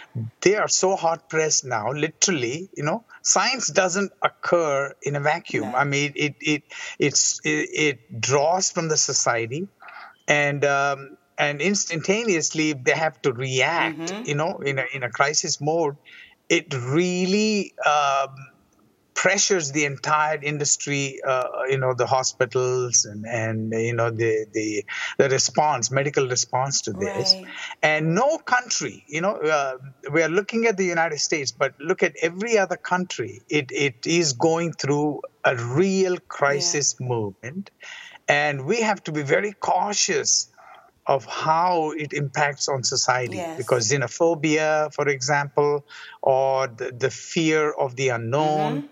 they 0.43 0.55
are 0.55 0.69
so 0.69 0.95
hard 0.95 1.29
pressed 1.29 1.65
now. 1.65 1.91
Literally, 1.91 2.71
you 2.77 2.85
know, 2.85 3.05
science 3.23 3.67
doesn't 3.73 4.13
occur 4.23 4.95
in 5.03 5.17
a 5.17 5.21
vacuum. 5.21 5.73
No. 5.73 5.79
I 5.79 5.83
mean, 5.83 6.13
it 6.15 6.37
it 6.41 6.63
it's 7.01 7.41
it, 7.45 7.69
it 7.89 8.21
draws 8.21 8.71
from 8.71 8.89
the 8.89 8.97
society 8.97 9.67
and 10.29 10.65
um, 10.65 11.17
and 11.39 11.61
instantaneously 11.61 12.73
they 12.75 12.93
have 12.93 13.21
to 13.23 13.33
react 13.33 14.15
Mm-hmm. 14.15 14.23
you 14.29 14.35
know 14.35 14.59
in 14.59 14.79
a, 14.79 14.85
in 14.95 15.03
a 15.03 15.11
crisis 15.11 15.61
mode 15.61 15.97
it 16.49 16.73
really 16.75 17.75
um, 17.87 18.29
pressures 19.15 19.73
the 19.73 19.85
entire 19.85 20.39
industry 20.43 21.21
uh, 21.27 21.47
you 21.69 21.79
know 21.79 21.95
the 21.95 22.07
hospitals 22.07 23.05
and 23.05 23.27
and 23.27 23.73
you 23.73 23.95
know 23.95 24.11
the 24.11 24.47
the 24.53 24.85
the 25.19 25.29
response 25.29 25.91
medical 25.91 26.27
response 26.29 26.83
to 26.83 26.93
this 26.93 27.37
Right. 27.43 27.51
and 27.83 28.15
no 28.15 28.39
country 28.39 29.05
you 29.07 29.21
know 29.21 29.35
uh, 29.37 29.77
we 30.13 30.23
are 30.23 30.31
looking 30.31 30.67
at 30.67 30.77
the 30.79 30.87
united 30.87 31.19
states 31.19 31.53
but 31.53 31.75
look 31.79 32.03
at 32.03 32.15
every 32.23 32.59
other 32.59 32.77
country 32.77 33.43
it 33.49 33.71
it 33.71 34.07
is 34.07 34.33
going 34.33 34.73
through 34.73 35.21
a 35.45 35.57
real 35.57 36.17
crisis 36.29 36.97
movement 37.01 37.71
and 38.29 38.65
we 38.65 38.81
have 38.83 39.03
to 39.05 39.13
be 39.13 39.23
very 39.23 39.53
cautious 39.53 40.52
of 41.07 41.25
how 41.25 41.91
it 41.97 42.13
impacts 42.13 42.69
on 42.69 42.83
society 42.85 43.39
Yes. 43.39 43.57
because 43.57 43.91
xenophobia 43.91 44.93
for 44.95 45.09
example 45.09 45.85
or 46.23 46.69
the, 46.69 46.93
the 46.97 47.11
fear 47.11 47.73
of 47.73 47.97
the 47.97 48.09
unknown 48.11 48.83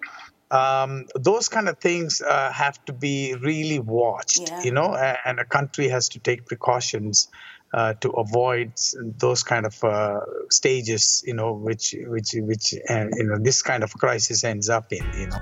um, 0.50 1.06
those 1.14 1.48
kind 1.48 1.68
of 1.68 1.78
things 1.78 2.20
uh, 2.20 2.52
have 2.52 2.76
to 2.86 2.92
be 2.92 3.34
really 3.40 3.78
watched 3.78 4.40
Yeah. 4.40 4.58
you 4.64 4.72
know 4.72 4.94
and 5.24 5.38
a 5.38 5.44
country 5.44 5.88
has 5.88 6.08
to 6.10 6.18
take 6.20 6.46
precautions 6.46 7.28
uh, 7.72 7.94
to 8.00 8.10
avoid 8.10 8.72
those 9.18 9.44
kind 9.44 9.64
of 9.64 9.76
uh, 9.84 10.20
stages 10.50 11.22
you 11.24 11.34
know 11.34 11.52
which 11.54 11.94
which 12.06 12.34
which 12.34 12.74
uh, 12.88 13.06
you 13.12 13.24
know 13.24 13.36
this 13.40 13.62
kind 13.62 13.84
of 13.84 13.92
crisis 13.92 14.42
ends 14.42 14.68
up 14.68 14.86
in 14.90 15.04
you 15.14 15.28
know 15.28 15.38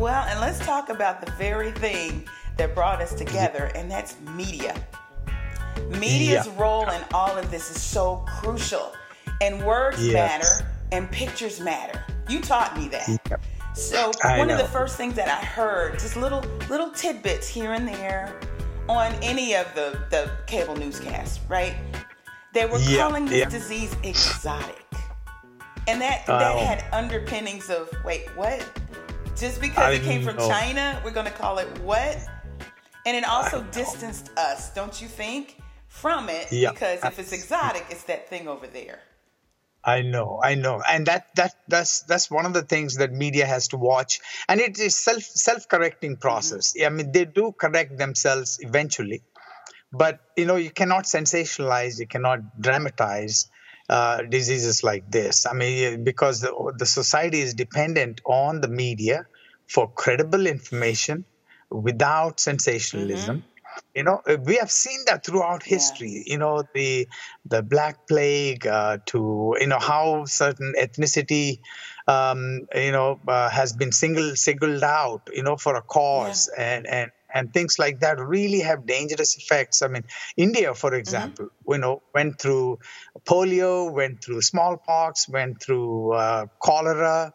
Well, 0.00 0.24
and 0.30 0.40
let's 0.40 0.58
talk 0.60 0.88
about 0.88 1.20
the 1.20 1.30
very 1.32 1.72
thing 1.72 2.26
that 2.56 2.74
brought 2.74 3.02
us 3.02 3.12
together, 3.12 3.70
and 3.74 3.90
that's 3.90 4.18
media. 4.34 4.74
Media's 5.90 6.46
Yeah. 6.46 6.52
role 6.56 6.88
in 6.88 7.04
all 7.12 7.36
of 7.36 7.50
this 7.50 7.70
is 7.70 7.82
so 7.82 8.24
crucial. 8.26 8.94
And 9.42 9.62
words 9.62 10.02
Yes. 10.02 10.14
matter 10.14 10.70
and 10.90 11.10
pictures 11.10 11.60
matter. 11.60 12.02
You 12.28 12.40
taught 12.40 12.78
me 12.78 12.88
that. 12.88 13.08
Yep. 13.28 13.42
So 13.74 14.10
I 14.24 14.38
one 14.38 14.48
of 14.50 14.56
the 14.56 14.68
first 14.68 14.96
things 14.96 15.14
that 15.16 15.28
I 15.28 15.44
heard, 15.44 15.98
just 15.98 16.16
little 16.16 16.40
little 16.70 16.90
tidbits 16.92 17.46
here 17.46 17.74
and 17.74 17.86
there 17.86 18.40
on 18.88 19.14
any 19.22 19.54
of 19.54 19.66
the, 19.74 19.98
the 20.08 20.30
cable 20.46 20.76
newscasts, 20.76 21.40
right? 21.46 21.74
They 22.54 22.64
were 22.64 22.78
Yeah, 22.78 23.02
calling 23.02 23.26
this 23.26 23.40
yeah. 23.40 23.48
disease 23.50 23.94
exotic. 24.02 24.86
And 25.86 26.00
that 26.00 26.24
that 26.26 26.58
had 26.58 26.84
underpinnings 26.90 27.68
of 27.68 27.90
wait, 28.02 28.34
what? 28.34 28.64
Just 29.40 29.58
because 29.58 29.78
I 29.78 29.92
it 29.92 30.02
came 30.02 30.22
from 30.22 30.36
know. 30.36 30.48
China, 30.48 31.00
we're 31.02 31.12
gonna 31.12 31.30
call 31.30 31.56
it 31.58 31.66
what? 31.80 32.18
And 33.06 33.16
it 33.16 33.24
also 33.24 33.62
distanced 33.72 34.30
us, 34.36 34.74
don't 34.74 35.00
you 35.00 35.08
think, 35.08 35.56
from 35.88 36.28
it? 36.28 36.52
Yeah. 36.52 36.72
Because 36.72 37.02
if 37.02 37.18
it's 37.18 37.32
exotic, 37.32 37.86
it's 37.88 38.04
that 38.04 38.28
thing 38.28 38.48
over 38.48 38.66
there. 38.66 39.00
I 39.82 40.02
know, 40.02 40.40
I 40.44 40.56
know, 40.56 40.82
and 40.86 41.06
that 41.06 41.34
that 41.36 41.54
that's 41.68 42.02
that's 42.02 42.30
one 42.30 42.44
of 42.44 42.52
the 42.52 42.60
things 42.60 42.96
that 42.96 43.12
media 43.12 43.46
has 43.46 43.68
to 43.68 43.78
watch, 43.78 44.20
and 44.46 44.60
it 44.60 44.78
is 44.78 44.94
self 44.94 45.22
self 45.22 45.66
correcting 45.68 46.18
process. 46.18 46.74
I 46.84 46.90
mean, 46.90 47.10
they 47.12 47.24
do 47.24 47.52
correct 47.58 47.96
themselves 47.96 48.58
eventually, 48.60 49.22
but 49.90 50.20
you 50.36 50.44
know, 50.44 50.56
you 50.56 50.70
cannot 50.70 51.04
sensationalize, 51.04 51.98
you 51.98 52.06
cannot 52.06 52.60
dramatize 52.60 53.48
uh, 53.88 54.22
diseases 54.22 54.84
like 54.84 55.10
this. 55.10 55.46
I 55.46 55.54
mean, 55.54 56.04
because 56.04 56.42
the 56.42 56.74
the 56.76 56.86
society 56.86 57.40
is 57.40 57.54
dependent 57.54 58.20
on 58.26 58.60
the 58.60 58.68
media 58.68 59.26
for 59.72 59.90
credible 59.92 60.46
information 60.46 61.24
without 61.70 62.40
sensationalism. 62.40 63.44
You 63.94 64.02
know 64.02 64.20
uh, 64.26 64.36
we 64.44 64.56
have 64.56 64.70
seen 64.70 64.98
that 65.06 65.24
throughout 65.24 65.62
history 65.62 66.24
you 66.26 66.38
know 66.38 66.64
the 66.74 67.06
the 67.44 67.62
black 67.62 67.96
plague 68.08 68.66
uh, 68.66 68.98
to 69.06 69.56
you 69.60 69.68
know 69.68 69.78
how 69.78 70.24
certain 70.26 70.74
ethnicity 70.78 71.60
um, 72.08 72.66
you 72.74 72.92
know 72.92 73.20
uh, 73.28 73.48
has 73.48 73.72
been 73.72 73.92
single 73.92 74.34
singled 74.34 74.82
out 74.82 75.22
you 75.32 75.42
know 75.44 75.56
for 75.56 75.76
a 75.76 75.82
cause 75.82 76.50
and 76.58 76.86
and 76.86 77.10
and 77.32 77.52
things 77.54 77.78
like 77.78 78.00
that 78.00 78.18
really 78.18 78.58
have 78.60 78.86
dangerous 78.86 79.36
effects. 79.36 79.82
I 79.82 79.88
mean 79.88 80.04
india 80.36 80.74
for 80.74 80.92
example 80.94 81.48
you 81.68 81.78
know 81.78 82.02
went 82.14 82.40
through 82.40 82.78
polio 83.24 83.92
went 83.92 84.22
through 84.24 84.42
smallpox 84.42 85.28
went 85.28 85.62
through 85.62 86.12
uh, 86.12 86.46
cholera 86.62 87.32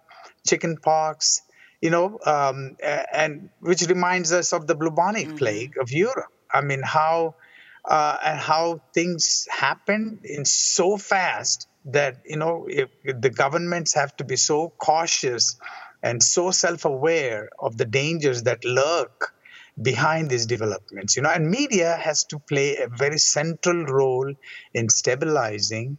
chickenpox 0.47 1.41
you 1.81 1.89
know, 1.89 2.19
um, 2.25 2.77
and 2.81 3.49
which 3.59 3.81
reminds 3.83 4.31
us 4.31 4.53
of 4.53 4.67
the 4.67 4.75
bubonic 4.75 5.35
plague 5.35 5.77
of 5.79 5.91
Europe. 5.91 6.31
I 6.51 6.61
mean, 6.61 6.81
how 6.83 7.35
uh, 7.83 8.17
and 8.23 8.39
how 8.39 8.81
things 8.93 9.47
happened 9.51 10.21
in 10.23 10.45
so 10.45 10.97
fast 10.97 11.67
that 11.85 12.17
you 12.25 12.37
know 12.37 12.67
if, 12.69 12.89
if 13.03 13.21
the 13.21 13.29
governments 13.29 13.93
have 13.93 14.15
to 14.17 14.23
be 14.23 14.35
so 14.35 14.69
cautious 14.69 15.57
and 16.01 16.21
so 16.21 16.51
self-aware 16.51 17.49
of 17.59 17.77
the 17.77 17.85
dangers 17.85 18.43
that 18.43 18.63
lurk 18.63 19.33
behind 19.81 20.29
these 20.29 20.45
developments. 20.45 21.15
You 21.15 21.23
know, 21.23 21.29
and 21.29 21.49
media 21.49 21.95
has 21.95 22.23
to 22.25 22.39
play 22.39 22.77
a 22.77 22.87
very 22.87 23.17
central 23.17 23.85
role 23.85 24.33
in 24.73 24.89
stabilizing 24.89 25.97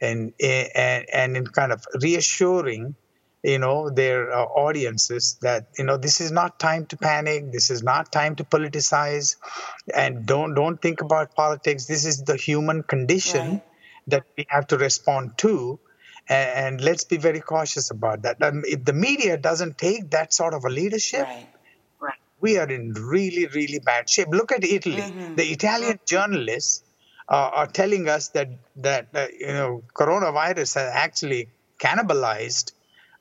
and 0.00 0.32
and, 0.40 1.06
and 1.12 1.36
in 1.36 1.46
kind 1.46 1.72
of 1.72 1.84
reassuring 2.00 2.94
you 3.44 3.58
know 3.58 3.90
their 3.90 4.32
uh, 4.32 4.44
audiences 4.66 5.38
that 5.42 5.66
you 5.78 5.84
know 5.84 5.96
this 5.98 6.20
is 6.20 6.32
not 6.32 6.58
time 6.58 6.86
to 6.86 6.96
panic 6.96 7.52
this 7.52 7.70
is 7.70 7.82
not 7.82 8.12
time 8.12 8.36
to 8.36 8.44
politicize 8.44 9.36
and 9.94 10.26
don't 10.26 10.54
don't 10.54 10.80
think 10.82 11.02
about 11.02 11.34
politics 11.34 11.86
this 11.86 12.04
is 12.06 12.22
the 12.24 12.36
human 12.36 12.82
condition 12.82 13.46
Right. 13.52 13.62
that 14.08 14.24
we 14.38 14.46
have 14.48 14.66
to 14.68 14.78
respond 14.78 15.38
to 15.38 15.78
and, 16.28 16.50
and 16.64 16.80
let's 16.80 17.04
be 17.04 17.18
very 17.18 17.40
cautious 17.40 17.90
about 17.90 18.22
that 18.22 18.42
um, 18.42 18.62
if 18.66 18.84
the 18.84 18.94
media 18.94 19.36
doesn't 19.36 19.78
take 19.78 20.10
that 20.10 20.32
sort 20.34 20.54
of 20.54 20.64
a 20.64 20.70
leadership 20.70 21.28
Right. 22.00 22.14
we 22.40 22.58
are 22.58 22.68
in 22.68 22.92
really, 22.92 23.46
really 23.46 23.78
bad 23.78 24.08
shape. 24.10 24.28
Look 24.30 24.52
at 24.52 24.64
Italy. 24.64 25.12
Mm-hmm. 25.16 25.36
The 25.36 25.44
Italian 25.44 25.98
journalists 26.06 26.82
uh, 27.28 27.50
are 27.54 27.66
telling 27.66 28.08
us 28.08 28.28
that 28.30 28.48
that 28.76 29.08
uh, 29.14 29.28
you 29.38 29.46
know 29.46 29.82
coronavirus 29.94 30.74
has 30.74 30.90
actually 30.94 31.48
cannibalized 31.80 32.72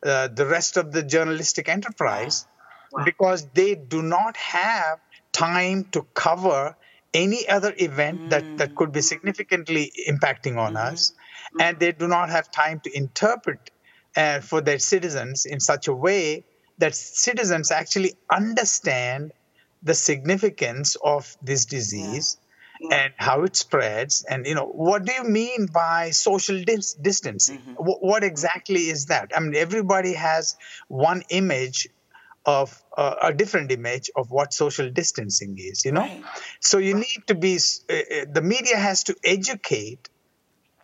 uh, 0.06 0.28
the 0.28 0.46
rest 0.46 0.78
of 0.78 0.92
the 0.92 1.04
journalistic 1.04 1.70
enterprise 1.70 2.46
because 3.06 3.48
they 3.54 3.76
do 3.76 4.02
not 4.02 4.38
have 4.38 5.00
time 5.32 5.86
to 5.92 6.04
cover 6.14 6.76
any 7.14 7.48
other 7.48 7.74
event 7.78 8.22
that, 8.30 8.58
that 8.58 8.76
could 8.76 8.92
be 8.92 9.02
significantly 9.02 9.92
impacting 10.08 10.58
on 10.58 10.76
us, 10.76 11.14
and 11.60 11.80
they 11.80 11.92
do 11.92 12.08
not 12.08 12.30
have 12.30 12.52
time 12.52 12.80
to 12.84 12.96
interpret 12.96 13.72
uh, 14.16 14.40
for 14.40 14.62
their 14.62 14.80
citizens 14.80 15.46
in 15.46 15.60
such 15.60 15.88
a 15.88 15.94
way 15.94 16.46
that 16.80 16.96
citizens 16.96 17.72
actually 17.72 18.14
understand 18.32 19.32
the 19.84 19.94
significance 19.94 20.96
of 21.04 21.36
this 21.42 21.66
disease 21.66 22.38
and 22.92 23.14
how 23.18 23.44
it 23.44 23.56
spreads 23.56 24.26
and 24.30 24.46
you 24.46 24.56
know 24.56 24.66
what 24.66 25.06
do 25.06 25.14
you 25.14 25.24
mean 25.24 25.68
by 25.74 26.12
social 26.12 26.64
dis- 26.64 26.94
distancing? 26.96 27.62
Wh- 27.76 28.02
what 28.04 28.24
exactly 28.24 28.90
is 28.90 29.08
that? 29.08 29.32
I 29.36 29.40
mean 29.40 29.56
everybody 29.56 30.14
has 30.14 30.56
one 30.88 31.24
image 31.30 31.88
of 32.46 32.82
uh, 32.98 33.16
a 33.24 33.34
different 33.34 33.72
image 33.72 34.10
of 34.16 34.32
what 34.32 34.54
social 34.54 34.90
distancing 34.92 35.56
is 35.58 35.86
you 35.86 35.92
know? 35.94 36.02
Right. 36.02 36.24
so 36.62 36.78
you 36.78 36.96
need 36.96 37.24
to 37.28 37.36
be 37.36 37.58
uh, 37.90 37.94
uh, 37.94 38.26
the 38.32 38.42
media 38.42 38.78
has 38.78 39.04
to 39.06 39.16
educate 39.24 40.10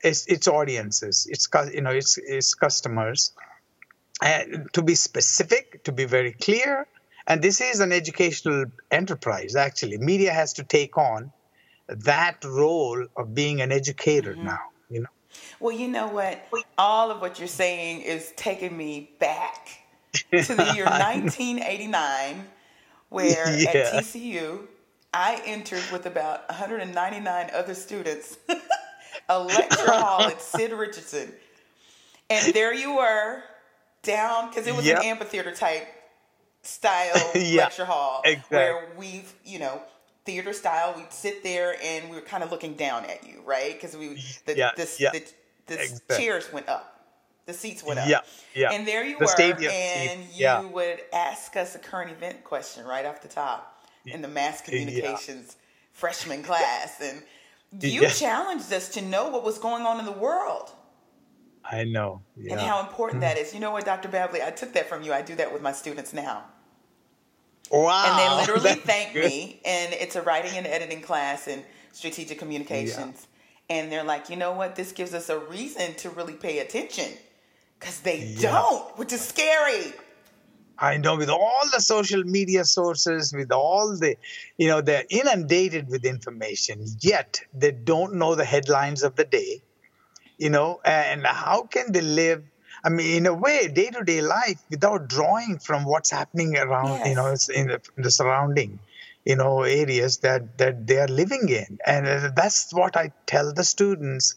its, 0.03 0.25
its 0.27 0.47
audiences 0.47 1.27
its 1.29 1.47
you 1.73 1.81
know 1.81 1.91
its, 1.91 2.17
its 2.17 2.53
customers 2.53 3.33
and 4.23 4.67
to 4.73 4.81
be 4.81 4.95
specific 4.95 5.83
to 5.85 5.91
be 5.91 6.05
very 6.05 6.33
clear. 6.33 6.87
And 7.27 7.41
this 7.41 7.61
is 7.61 7.79
an 7.79 7.91
educational 7.91 8.65
enterprise 8.91 9.55
actually. 9.55 9.97
Media 9.97 10.31
has 10.33 10.53
to 10.53 10.63
take 10.63 10.97
on 10.97 11.31
that 11.89 12.43
role 12.45 13.05
of 13.17 13.33
being 13.33 13.61
an 13.61 13.71
educator 13.71 14.33
mm-hmm. 14.33 14.45
now 14.45 14.59
you 14.89 14.99
know 15.01 15.09
Well, 15.59 15.75
you 15.75 15.87
know 15.87 16.07
what? 16.07 16.35
All 16.77 17.11
of 17.11 17.21
what 17.21 17.37
you're 17.39 17.47
saying 17.65 18.01
is 18.01 18.33
taking 18.35 18.75
me 18.75 19.11
back 19.19 19.69
to 20.31 20.55
the 20.55 20.71
year 20.75 20.85
1989, 20.85 22.45
where 23.09 23.45
Yeah. 23.57 23.69
at 23.69 23.75
TCU, 23.93 24.67
I 25.13 25.41
entered 25.45 25.83
with 25.91 26.05
about 26.05 26.47
199 26.49 27.49
other 27.53 27.73
students 27.75 28.37
a 29.29 29.39
lecture 29.39 29.91
hall 29.91 30.23
at 30.23 30.41
Sid 30.53 30.71
Richardson. 30.71 31.31
And 32.29 32.53
there 32.53 32.73
you 32.73 32.95
were, 32.95 33.43
down, 34.03 34.49
because 34.49 34.65
it 34.67 34.75
was 34.75 34.85
Yep. 34.85 34.97
an 34.99 35.05
amphitheater 35.05 35.53
type 35.53 35.87
style 36.63 37.31
Yeah, 37.35 37.63
lecture 37.63 37.85
hall 37.85 38.21
exactly. 38.25 38.57
where 38.57 38.89
we've, 38.97 39.33
you 39.45 39.59
know, 39.59 39.81
theater 40.29 40.53
style, 40.53 40.93
we'd 40.95 41.11
sit 41.11 41.41
there 41.41 41.75
and 41.83 42.07
we 42.07 42.15
were 42.15 42.21
kind 42.21 42.43
of 42.43 42.51
looking 42.51 42.75
down 42.75 43.03
at 43.05 43.27
you, 43.27 43.41
right? 43.45 43.73
Because 43.73 43.97
we, 43.97 44.23
the, 44.45 44.55
Yeah, 44.55 44.71
the, 44.75 44.95
yeah, 44.99 45.09
the, 45.11 45.23
the 45.65 45.81
exactly. 45.81 46.17
chairs 46.17 46.53
went 46.53 46.69
up. 46.69 47.07
The 47.47 47.53
seats 47.53 47.83
went 47.83 47.99
up. 47.99 48.07
Yeah, 48.07 48.19
yeah. 48.53 48.71
And 48.71 48.87
there 48.87 49.03
you 49.03 49.17
The 49.17 49.25
were, 49.25 49.31
stadium 49.31 49.71
and 49.73 50.21
you 50.21 50.27
yeah. 50.35 50.61
would 50.61 50.99
ask 51.11 51.55
us 51.55 51.73
a 51.73 51.79
current 51.79 52.11
event 52.11 52.43
question 52.43 52.85
right 52.85 53.07
off 53.07 53.23
the 53.23 53.27
top 53.27 53.83
in 54.05 54.21
the 54.21 54.27
mass 54.27 54.61
communications 54.61 55.57
freshman 55.93 56.43
class. 56.43 57.01
And 57.01 57.23
you 57.83 58.07
challenged 58.07 58.71
us 58.71 58.89
to 58.89 59.01
know 59.01 59.29
what 59.29 59.43
was 59.43 59.57
going 59.57 59.83
on 59.83 59.99
in 59.99 60.05
the 60.05 60.11
world 60.11 60.71
i 61.71 61.83
know 61.83 62.21
yeah. 62.37 62.53
and 62.53 62.61
how 62.61 62.79
important 62.79 63.19
mm. 63.19 63.21
that 63.21 63.37
is. 63.37 63.53
You 63.53 63.59
know 63.59 63.71
what, 63.71 63.85
Dr. 63.85 64.09
Babbili, 64.09 64.43
I 64.43 64.49
took 64.49 64.73
that 64.73 64.87
from 64.89 65.03
you. 65.03 65.13
I 65.13 65.21
do 65.21 65.35
that 65.35 65.51
with 65.51 65.61
my 65.61 65.71
students 65.71 66.13
now. 66.13 66.45
Wow 67.71 68.05
And 68.07 68.17
they 68.19 68.29
literally 68.41 68.75
thank 68.75 69.13
good. 69.13 69.23
me, 69.25 69.61
and 69.65 69.93
it's 69.93 70.15
a 70.15 70.21
writing 70.21 70.51
and 70.57 70.65
editing 70.67 71.01
class 71.01 71.47
in 71.47 71.63
strategic 71.91 72.39
communications. 72.39 73.27
And 73.69 73.91
they're 73.91 74.03
like, 74.03 74.29
you 74.29 74.35
know 74.35 74.53
what? 74.53 74.75
This 74.75 74.91
gives 74.91 75.13
us 75.13 75.29
a 75.29 75.37
reason 75.39 75.93
to 75.95 76.09
really 76.09 76.33
pay 76.33 76.59
attention 76.59 77.11
because 77.79 78.01
they 78.01 78.33
Yeah. 78.37 78.51
don't, 78.51 78.97
which 78.97 79.13
is 79.13 79.21
scary. 79.21 79.93
I 80.79 80.97
know 80.97 81.17
with 81.17 81.29
all 81.29 81.61
the 81.73 81.81
social 81.81 82.23
media 82.23 82.63
sources, 82.63 83.33
with 83.33 83.51
all 83.51 83.97
the, 83.97 84.15
you 84.57 84.67
know, 84.67 84.81
they're 84.81 85.03
inundated 85.09 85.89
with 85.89 86.05
information, 86.05 86.85
yet 87.01 87.41
they 87.53 87.71
don't 87.71 88.15
know 88.15 88.35
the 88.35 88.45
headlines 88.45 89.03
of 89.03 89.15
the 89.15 89.25
day, 89.25 89.61
you 90.37 90.49
know, 90.49 90.79
and 90.85 91.25
how 91.25 91.63
can 91.63 91.91
they 91.91 92.01
live? 92.01 92.43
I 92.83 92.89
mean, 92.89 93.17
in 93.17 93.25
a 93.25 93.33
way, 93.33 93.67
day 93.67 93.89
to 93.89 94.03
day 94.03 94.21
life 94.21 94.61
without 94.69 95.07
drawing 95.07 95.59
from 95.59 95.85
what's 95.85 96.11
happening 96.11 96.57
around, 96.57 97.01
you 97.03 97.15
know, 97.15 97.27
in 97.53 97.67
the, 97.67 97.81
the 97.97 98.11
surrounding, 98.11 98.79
you 99.25 99.35
know, 99.35 99.63
areas 99.63 100.19
that, 100.19 100.57
that 100.57 100.87
they 100.87 100.97
are 100.99 101.07
living 101.07 101.49
in. 101.49 101.77
And 101.85 102.07
uh, 102.07 102.31
that's 102.35 102.73
what 102.73 102.95
I 102.97 103.11
tell 103.27 103.53
the 103.53 103.63
students 103.63 104.35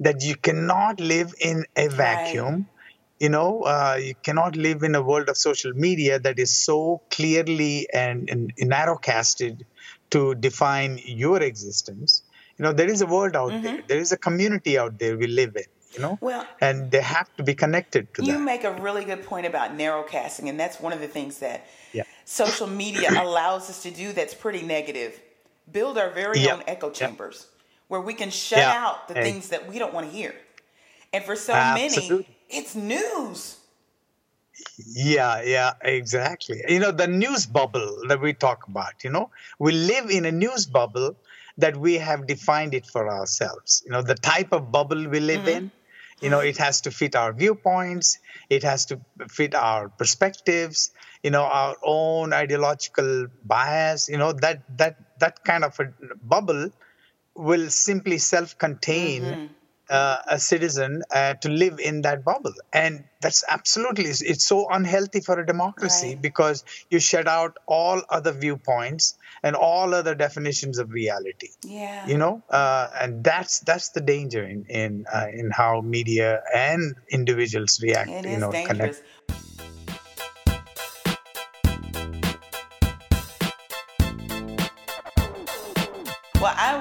that 0.00 0.22
you 0.22 0.36
cannot 0.36 1.00
live 1.00 1.32
in 1.40 1.64
a 1.76 1.88
Right. 1.88 1.96
vacuum. 1.96 2.68
You 3.20 3.28
know 3.28 3.62
uh, 3.62 3.98
you 4.02 4.14
cannot 4.24 4.56
live 4.56 4.82
in 4.82 4.94
a 4.96 5.02
world 5.02 5.28
of 5.28 5.36
social 5.36 5.72
media 5.74 6.18
that 6.18 6.38
is 6.40 6.64
so 6.64 7.02
clearly 7.10 7.86
and, 7.92 8.28
and 8.28 8.52
narrowcasted 8.60 9.60
to 10.10 10.34
define 10.34 10.98
your 11.04 11.40
existence. 11.40 12.22
You 12.58 12.64
know 12.64 12.72
there 12.72 12.90
is 12.90 13.00
a 13.00 13.06
world 13.06 13.36
out 13.36 13.62
there. 13.62 13.78
There 13.88 13.98
is 14.00 14.10
a 14.12 14.18
community 14.18 14.76
out 14.76 14.98
there 14.98 15.16
we 15.16 15.28
live 15.28 15.54
in 15.56 15.64
you 15.94 16.00
know 16.00 16.18
Well, 16.20 16.46
and 16.60 16.90
they 16.90 17.00
have 17.00 17.34
to 17.36 17.42
be 17.42 17.54
connected 17.54 18.12
to 18.14 18.22
the 18.22 18.26
You 18.26 18.34
that 18.34 18.40
make 18.40 18.64
a 18.64 18.72
really 18.72 19.04
good 19.04 19.24
point 19.24 19.46
about 19.46 19.76
narrowcasting, 19.76 20.48
and 20.48 20.58
that's 20.58 20.80
one 20.80 20.92
of 20.92 21.00
the 21.00 21.08
things 21.08 21.38
that 21.38 21.66
Yeah. 21.92 22.04
social 22.24 22.66
media 22.66 23.10
allows 23.22 23.68
us 23.70 23.82
to 23.82 23.90
do 23.90 24.12
that's 24.12 24.34
pretty 24.34 24.62
negative. 24.62 25.20
Build 25.70 25.98
our 25.98 26.10
very 26.10 26.40
Yeah. 26.40 26.54
own 26.54 26.62
echo 26.66 26.90
chambers 26.90 27.46
where 27.88 28.00
we 28.00 28.14
can 28.14 28.30
shut 28.30 28.60
out 28.60 29.08
the 29.08 29.14
things 29.14 29.48
that 29.50 29.68
we 29.68 29.78
don't 29.78 29.92
want 29.92 30.10
to 30.10 30.12
hear. 30.16 30.34
And 31.12 31.22
for 31.24 31.36
so 31.36 31.52
many, 31.52 32.26
it's 32.48 32.74
news. 32.74 33.58
Yeah, 34.86 35.42
yeah, 35.42 35.72
exactly. 35.82 36.62
You 36.68 36.78
know, 36.78 36.90
the 36.90 37.06
news 37.06 37.46
bubble 37.46 37.98
that 38.08 38.20
we 38.20 38.32
talk 38.32 38.66
about, 38.66 39.04
you 39.04 39.10
know, 39.10 39.30
we 39.58 39.72
live 39.72 40.10
in 40.10 40.24
a 40.24 40.32
news 40.32 40.66
bubble 40.66 41.16
that 41.58 41.76
we 41.76 41.94
have 41.94 42.26
defined 42.26 42.74
it 42.74 42.86
for 42.86 43.10
ourselves. 43.10 43.82
You 43.84 43.92
know, 43.92 44.02
the 44.02 44.14
type 44.14 44.52
of 44.52 44.72
bubble 44.72 45.08
we 45.08 45.20
live 45.20 45.42
mm-hmm. 45.42 45.56
in, 45.56 45.70
you 46.22 46.30
know, 46.30 46.38
it 46.38 46.56
has 46.58 46.80
to 46.82 46.90
fit 46.90 47.16
our 47.16 47.32
viewpoints, 47.32 48.18
it 48.48 48.62
has 48.62 48.86
to 48.86 49.00
fit 49.28 49.54
our 49.54 49.88
perspectives, 49.88 50.92
you 51.22 51.30
know, 51.30 51.42
our 51.42 51.76
own 51.82 52.32
ideological 52.32 53.26
bias, 53.44 54.08
you 54.08 54.18
know, 54.18 54.32
that 54.32 54.62
that 54.78 55.18
that 55.18 55.44
kind 55.44 55.64
of 55.64 55.78
a 55.80 55.92
bubble 56.22 56.70
will 57.34 57.68
simply 57.70 58.18
self-contain 58.18 59.22
mm-hmm. 59.22 59.46
Uh, 59.98 60.16
a 60.36 60.38
citizen 60.38 61.02
uh, 61.20 61.34
to 61.44 61.48
live 61.62 61.78
in 61.90 62.02
that 62.06 62.24
bubble 62.28 62.54
and 62.72 63.04
that's 63.24 63.40
absolutely 63.56 64.06
it's, 64.32 64.46
so 64.52 64.58
unhealthy 64.78 65.20
for 65.28 65.36
a 65.42 65.46
democracy 65.52 66.10
Right. 66.14 66.22
because 66.28 66.64
you 66.90 66.98
shut 67.08 67.28
out 67.38 67.58
all 67.78 68.02
other 68.18 68.32
viewpoints 68.44 69.14
and 69.42 69.54
all 69.68 69.94
other 70.00 70.14
definitions 70.26 70.78
of 70.84 70.90
reality 71.02 71.50
Yeah. 71.64 72.06
you 72.12 72.18
know 72.22 72.34
uh, 72.60 72.84
and 73.02 73.22
that's 73.30 73.60
that's 73.70 73.90
the 73.98 74.04
danger 74.14 74.44
in 74.54 74.64
in 74.82 74.92
uh, 75.18 75.26
in 75.42 75.50
how 75.60 75.72
media 75.96 76.30
and 76.68 76.94
individuals 77.20 77.78
react 77.88 78.10
It 78.20 78.30
you 78.34 78.38
know 78.44 78.52
dangerous. 78.52 78.68
connect 78.72 78.96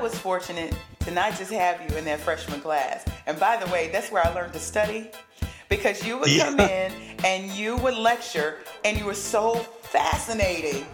was 0.02 0.18
fortunate 0.18 0.74
to 1.02 1.12
not 1.12 1.38
just 1.38 1.52
have 1.52 1.82
you 1.90 1.98
in 1.98 2.06
that 2.06 2.20
freshman 2.20 2.60
class. 2.62 3.06
And 3.28 3.40
by 3.40 3.58
the 3.58 3.72
way, 3.72 3.90
that's 3.92 4.12
where 4.12 4.26
I 4.26 4.34
learned 4.34 4.54
to 4.54 4.60
study 4.60 5.10
because 5.70 6.06
you 6.06 6.18
would 6.18 6.30
Yeah. 6.30 6.46
come 6.46 6.60
in 6.60 6.92
and 7.24 7.52
you 7.52 7.78
would 7.78 7.96
lecture 7.96 8.60
and 8.84 8.98
you 8.98 9.06
were 9.06 9.14
so 9.14 9.56
fascinating. 9.56 10.86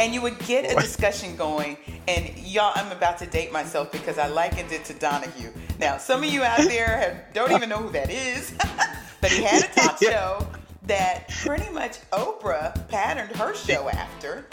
And 0.00 0.12
you 0.12 0.20
would 0.22 0.38
get 0.40 0.64
a 0.64 0.74
discussion 0.80 1.36
going. 1.36 1.76
And 2.08 2.36
y'all, 2.38 2.72
I'm 2.74 2.90
about 2.90 3.16
to 3.18 3.26
date 3.26 3.52
myself 3.52 3.92
because 3.92 4.18
I 4.18 4.26
likened 4.26 4.72
it 4.72 4.84
to 4.86 4.94
Donahue. 4.94 5.50
Now, 5.78 5.98
some 5.98 6.24
of 6.24 6.28
you 6.30 6.42
out 6.42 6.58
there 6.68 6.96
have, 6.98 7.32
don't 7.32 7.52
even 7.52 7.68
know 7.68 7.78
who 7.78 7.90
that 7.92 8.10
is, 8.10 8.52
but 9.20 9.30
he 9.30 9.42
had 9.44 9.62
a 9.64 9.68
talk 9.72 10.00
Yeah. 10.00 10.10
show 10.10 10.48
that 10.86 11.28
pretty 11.28 11.70
much 11.72 11.98
Oprah 12.10 12.88
patterned 12.88 13.36
her 13.36 13.54
show 13.54 13.88
after. 13.88 14.46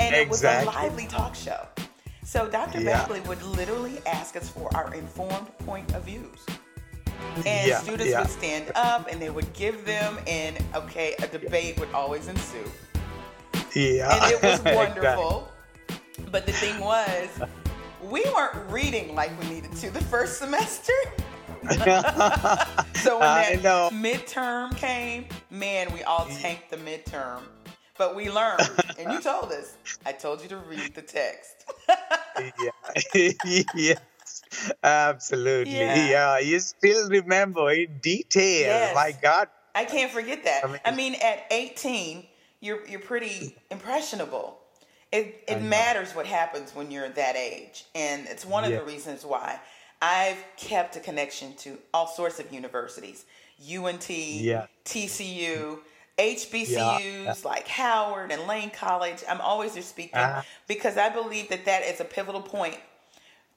And 0.00 0.14
it 0.14 0.28
was 0.28 0.44
a 0.44 0.64
lively 0.64 1.06
talk 1.06 1.34
show. 1.34 1.66
So 2.24 2.48
Dr. 2.48 2.80
Yeah. 2.80 3.04
Babbili 3.04 3.26
would 3.28 3.42
literally 3.42 4.00
ask 4.06 4.34
us 4.36 4.48
for 4.48 4.74
our 4.74 4.92
informed 4.94 5.56
point 5.58 5.94
of 5.94 6.04
views. 6.04 6.40
And 7.46 7.68
Yeah, 7.68 7.78
students 7.78 8.10
yeah. 8.12 8.20
would 8.22 8.30
stand 8.30 8.72
up 8.74 9.08
and 9.10 9.20
they 9.20 9.30
would 9.30 9.52
give 9.52 9.84
them, 9.84 10.18
and 10.26 10.56
okay, 10.74 11.14
a 11.22 11.26
debate 11.26 11.78
would 11.78 11.90
always 11.92 12.28
ensue. 12.28 12.70
yeah 13.74 14.14
And 14.24 14.32
it 14.32 14.42
was 14.42 14.60
Exactly. 14.60 14.74
wonderful. 14.74 15.48
But 16.30 16.46
the 16.46 16.52
thing 16.52 16.80
was, 16.80 17.28
we 18.02 18.24
weren't 18.34 18.56
reading 18.70 19.14
like 19.14 19.30
we 19.40 19.48
needed 19.48 19.72
to 19.76 19.90
the 19.90 20.00
first 20.04 20.38
semester. 20.38 20.92
So 23.04 23.18
when 23.20 23.60
that 23.62 23.92
midterm 23.92 24.74
came, 24.78 25.26
man, 25.50 25.92
we 25.92 26.02
all 26.04 26.24
tanked 26.26 26.70
the 26.70 26.76
midterm. 26.78 27.42
But 27.96 28.16
we 28.16 28.30
learned, 28.30 28.68
and 28.98 29.12
you 29.12 29.20
told 29.20 29.52
us. 29.52 29.76
I 30.04 30.12
told 30.12 30.42
you 30.42 30.48
to 30.48 30.56
read 30.56 30.94
the 30.94 31.02
text. 31.02 31.64
yeah. 32.60 33.32
yes, 33.74 34.00
absolutely. 34.82 35.76
Yeah. 35.76 36.08
Yeah. 36.08 36.38
you 36.38 36.58
still 36.60 37.08
remember 37.08 37.70
in 37.70 37.98
detail. 38.02 38.66
Yes. 38.66 38.94
My 38.94 39.12
God. 39.22 39.48
I 39.74 39.84
can't 39.84 40.10
forget 40.10 40.44
that. 40.44 40.64
I 40.64 40.80
I 40.84 40.90
mean- 40.94 41.12
mean, 41.12 41.20
at 41.22 41.44
18, 41.50 42.24
you're 42.60 42.86
you're 42.86 43.00
pretty 43.00 43.56
impressionable. 43.70 44.58
It 45.12 45.44
it 45.46 45.62
matters 45.62 46.12
what 46.14 46.26
happens 46.26 46.74
when 46.74 46.90
you're 46.90 47.08
that 47.08 47.36
age, 47.36 47.84
and 47.94 48.26
it's 48.26 48.44
one 48.44 48.64
of 48.64 48.70
Yeah. 48.70 48.78
the 48.78 48.84
reasons 48.84 49.24
why 49.24 49.60
I've 50.02 50.42
kept 50.56 50.96
a 50.96 51.00
connection 51.00 51.54
to 51.58 51.78
all 51.92 52.08
sorts 52.08 52.40
of 52.40 52.52
universities, 52.52 53.24
UNT, 53.60 54.10
Yeah. 54.10 54.66
TCU. 54.84 55.78
HBCUs 56.18 56.70
Yeah, 56.70 57.34
like 57.44 57.66
Howard 57.68 58.30
and 58.30 58.46
Lane 58.46 58.70
College. 58.70 59.22
I'm 59.28 59.40
always 59.40 59.74
there 59.74 59.82
speaking 59.82 60.12
Ah. 60.14 60.44
because 60.68 60.96
I 60.96 61.08
believe 61.08 61.48
that 61.48 61.64
that 61.64 61.82
is 61.82 62.00
a 62.00 62.04
pivotal 62.04 62.40
point 62.42 62.78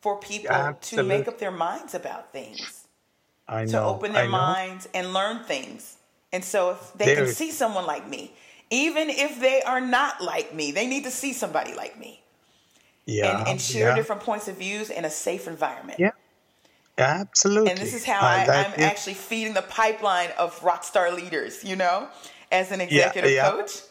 for 0.01 0.19
people 0.19 0.75
to 0.81 1.03
make 1.03 1.27
up 1.27 1.37
their 1.39 1.51
minds 1.51 1.93
about 1.93 2.31
things 2.31 2.85
I 3.47 3.65
to 3.65 3.81
open 3.81 4.13
their 4.13 4.25
know. 4.25 4.31
minds 4.31 4.87
and 4.93 5.13
learn 5.13 5.43
things. 5.43 5.97
And 6.33 6.43
so 6.43 6.71
if 6.71 6.93
they 6.95 7.05
There 7.05 7.15
can 7.25 7.33
see 7.33 7.51
someone 7.51 7.85
like 7.85 8.07
me, 8.07 8.33
even 8.69 9.09
if 9.09 9.39
they 9.39 9.61
are 9.61 9.79
not 9.81 10.21
like 10.21 10.53
me, 10.53 10.71
they 10.71 10.87
need 10.87 11.03
to 11.05 11.11
see 11.11 11.33
somebody 11.33 11.73
like 11.73 11.97
me 11.97 12.21
Yeah. 13.05 13.39
and, 13.39 13.47
and 13.49 13.61
share 13.61 13.89
yeah. 13.89 13.95
different 13.95 14.21
points 14.23 14.47
of 14.47 14.57
views 14.57 14.89
in 14.89 15.05
a 15.05 15.09
safe 15.09 15.47
environment. 15.47 15.99
Yeah. 15.99 16.11
Absolutely. 16.97 17.69
And 17.71 17.79
this 17.79 17.93
is 17.93 18.03
how 18.03 18.19
Uh, 18.19 18.45
I, 18.49 18.73
is- 18.75 18.81
actually 18.83 19.13
feeding 19.13 19.53
the 19.53 19.61
pipeline 19.61 20.31
of 20.37 20.61
rock 20.63 20.83
star 20.83 21.11
leaders, 21.11 21.63
you 21.63 21.75
know, 21.75 22.09
as 22.51 22.71
an 22.71 22.81
executive 22.81 23.31
yeah. 23.31 23.49
coach. 23.49 23.81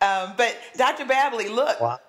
Um, 0.00 0.34
but 0.36 0.56
Dr. 0.76 1.04
Babbili, 1.04 1.54
look, 1.54 1.80
Wow. 1.80 2.00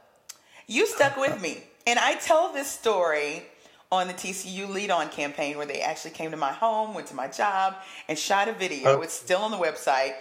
you 0.67 0.87
stuck 0.87 1.17
with 1.17 1.41
me. 1.41 1.63
And 1.87 1.99
I 1.99 2.15
tell 2.15 2.51
this 2.51 2.69
story 2.69 3.43
on 3.91 4.07
the 4.07 4.13
TCU 4.13 4.67
Lead 4.67 4.89
On 4.89 5.07
campaign 5.09 5.57
where 5.57 5.67
they 5.67 5.81
actually 5.81 6.11
came 6.11 6.31
to 6.31 6.37
my 6.37 6.51
home, 6.51 6.93
went 6.93 7.07
to 7.07 7.15
my 7.15 7.27
job, 7.27 7.75
and 8.09 8.17
shot 8.17 8.47
a 8.47 8.53
video. 8.53 8.97
Oh. 8.97 9.01
It's 9.01 9.13
still 9.13 9.41
on 9.41 9.51
the 9.51 9.57
website, 9.57 10.13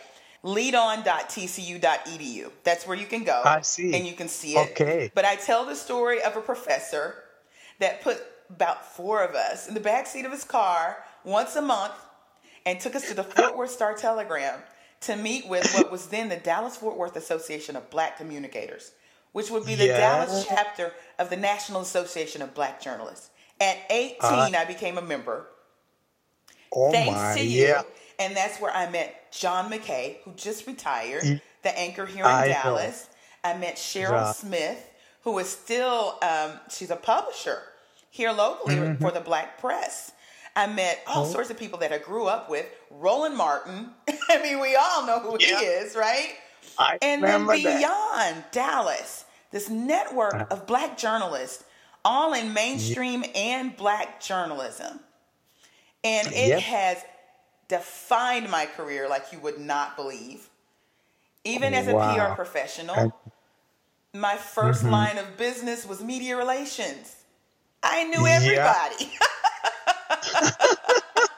leadon.tcu.edu. 0.45 2.51
That's 2.63 2.87
where 2.87 2.97
you 2.97 3.07
can 3.07 3.25
go. 3.25 3.43
I 3.45 3.63
see. 3.63 3.95
And 3.95 4.07
you 4.07 4.13
can 4.13 4.29
see 4.29 4.57
it. 4.57 4.71
Okay. 4.73 5.11
But 5.15 5.25
I 5.25 5.37
tell 5.37 5.65
the 5.65 5.75
story 5.75 6.23
of 6.23 6.37
a 6.37 6.41
professor 6.43 7.15
that 7.81 8.03
put 8.03 8.23
about 8.51 8.95
four 8.95 9.25
of 9.25 9.35
us 9.35 9.69
in 9.69 9.75
the 9.75 9.81
back 9.81 10.07
seat 10.07 10.27
of 10.27 10.33
his 10.33 10.45
car 10.45 10.99
once 11.25 11.57
a 11.57 11.63
month 11.63 11.95
and 12.67 12.79
took 12.79 12.95
us 12.95 13.09
to 13.09 13.15
the 13.15 13.25
Fort 13.25 13.57
Worth 13.57 13.71
Star 13.71 13.95
Telegram 13.95 14.61
to 15.07 15.17
meet 15.17 15.47
with 15.49 15.73
what 15.75 15.91
was 15.91 16.07
then 16.07 16.29
the 16.29 16.37
Dallas 16.37 16.77
Fort 16.77 16.97
Worth 16.97 17.17
Association 17.17 17.77
of 17.77 17.91
Black 17.91 18.17
Communicators, 18.19 18.93
which 19.33 19.51
would 19.51 19.67
be 19.67 19.75
the 19.75 19.87
Yeah. 19.87 19.99
Dallas 19.99 20.45
chapter 20.49 20.93
of 21.19 21.31
the 21.31 21.37
National 21.37 21.81
Association 21.81 22.43
of 22.43 22.55
Black 22.55 22.81
Journalists. 22.81 23.31
At 23.61 23.79
18, 23.91 24.17
Uh, 24.21 24.51
I 24.59 24.65
became 24.65 24.99
a 24.99 25.03
member. 25.03 25.47
Oh 26.73 26.91
Thanks 26.91 27.15
my. 27.15 27.35
to 27.37 27.45
you. 27.45 27.67
Yeah. 27.69 27.83
And 28.19 28.37
that's 28.37 28.61
where 28.61 28.73
I 28.75 28.89
met 28.91 29.33
John 29.33 29.71
McCaa, 29.71 30.19
who 30.25 30.33
just 30.33 30.67
retired, 30.67 31.23
Mm. 31.23 31.41
the 31.63 31.79
anchor 31.79 32.07
here 32.07 32.25
in 32.25 32.31
I 32.31 32.47
know. 32.49 32.53
Dallas. 32.53 33.07
I 33.43 33.55
met 33.55 33.77
Cheryl. 33.77 34.35
Smith, 34.35 34.79
who 35.23 35.39
is 35.39 35.49
still, 35.51 36.19
um, 36.23 36.61
she's 36.71 36.91
a 36.91 36.97
publisher 36.97 37.63
here 38.11 38.33
locally 38.33 38.77
Mm-hmm. 38.77 39.03
for 39.05 39.11
the 39.11 39.21
Black 39.21 39.59
Press. 39.59 40.13
I 40.57 40.67
met 40.67 41.03
Oh. 41.07 41.13
all 41.21 41.25
sorts 41.27 41.51
of 41.51 41.59
people 41.59 41.79
that 41.81 41.93
I 41.93 41.99
grew 41.99 42.27
up 42.27 42.49
with. 42.49 42.67
Roland 42.91 43.37
Martin. 43.37 43.91
I 44.31 44.41
mean, 44.43 44.61
we 44.61 44.77
all 44.77 45.07
know 45.07 45.19
who 45.21 45.37
Yeah. 45.41 45.59
he 45.59 45.65
is, 45.67 45.97
right? 45.97 46.35
I 46.79 46.99
And 47.03 47.23
then 47.23 47.47
remember 47.47 47.59
that. 47.59 47.79
beyond 47.79 48.45
Dallas, 48.53 49.25
this 49.51 49.69
network 49.69 50.35
Uh-huh. 50.35 50.47
of 50.51 50.67
black 50.67 50.97
journalists, 50.97 51.65
all 52.05 52.33
in 52.35 52.53
mainstream 52.53 53.25
and 53.35 53.77
black 53.77 54.21
journalism. 54.21 55.01
And 56.05 56.29
it 56.29 56.49
Yep. 56.49 56.61
has 56.61 57.05
defined 57.69 58.51
my 58.51 58.67
career 58.67 59.09
like 59.09 59.33
you 59.33 59.39
would 59.41 59.59
not 59.59 59.97
believe. 59.97 60.49
Even 61.45 61.75
as 61.75 61.89
a 61.89 61.95
Wow. 61.95 62.29
PR 62.29 62.35
professional, 62.35 63.13
my 64.13 64.37
1st 64.37 64.83
Mm-hmm. 64.83 64.91
line 64.91 65.19
of 65.19 65.37
business 65.37 65.85
was 65.85 66.01
media 66.01 66.37
relations. 66.37 67.17
I 67.83 68.05
knew 68.05 68.27
Yeah. 68.27 68.39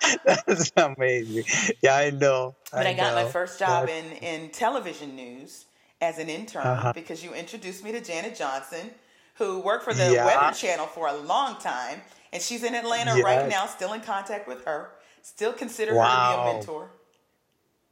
That's 0.24 0.72
amazing. 0.76 1.44
Yeah, 1.82 1.96
I 1.96 2.10
know. 2.10 2.54
But 2.72 2.86
I, 2.86 2.94
got 2.94 3.14
my 3.14 3.24
first 3.30 3.58
job 3.58 3.88
in, 3.88 4.04
in 4.22 4.50
television 4.50 5.14
news 5.16 5.66
as 6.00 6.18
an 6.18 6.28
intern 6.28 6.66
Uh-huh. 6.66 6.92
because 6.92 7.22
you 7.24 7.32
introduced 7.34 7.82
me 7.84 7.92
to 7.92 8.00
Janet 8.00 8.36
Johnson, 8.36 8.90
who 9.34 9.60
worked 9.60 9.84
for 9.84 9.94
the 9.94 10.12
Yeah. 10.12 10.26
Weather 10.26 10.54
Channel 10.56 10.86
for 10.86 11.08
a 11.08 11.16
long 11.16 11.56
time. 11.60 12.02
And 12.32 12.42
she's 12.42 12.62
in 12.64 12.74
Atlanta 12.74 13.22
right 13.22 13.48
now, 13.48 13.66
still 13.66 13.92
in 13.92 14.00
contact 14.00 14.46
with 14.48 14.64
her. 14.64 14.90
Still 15.22 15.52
consider 15.52 15.92
her 15.92 15.98
to 15.98 16.44
be 16.44 16.50
a 16.50 16.54
mentor. 16.54 16.90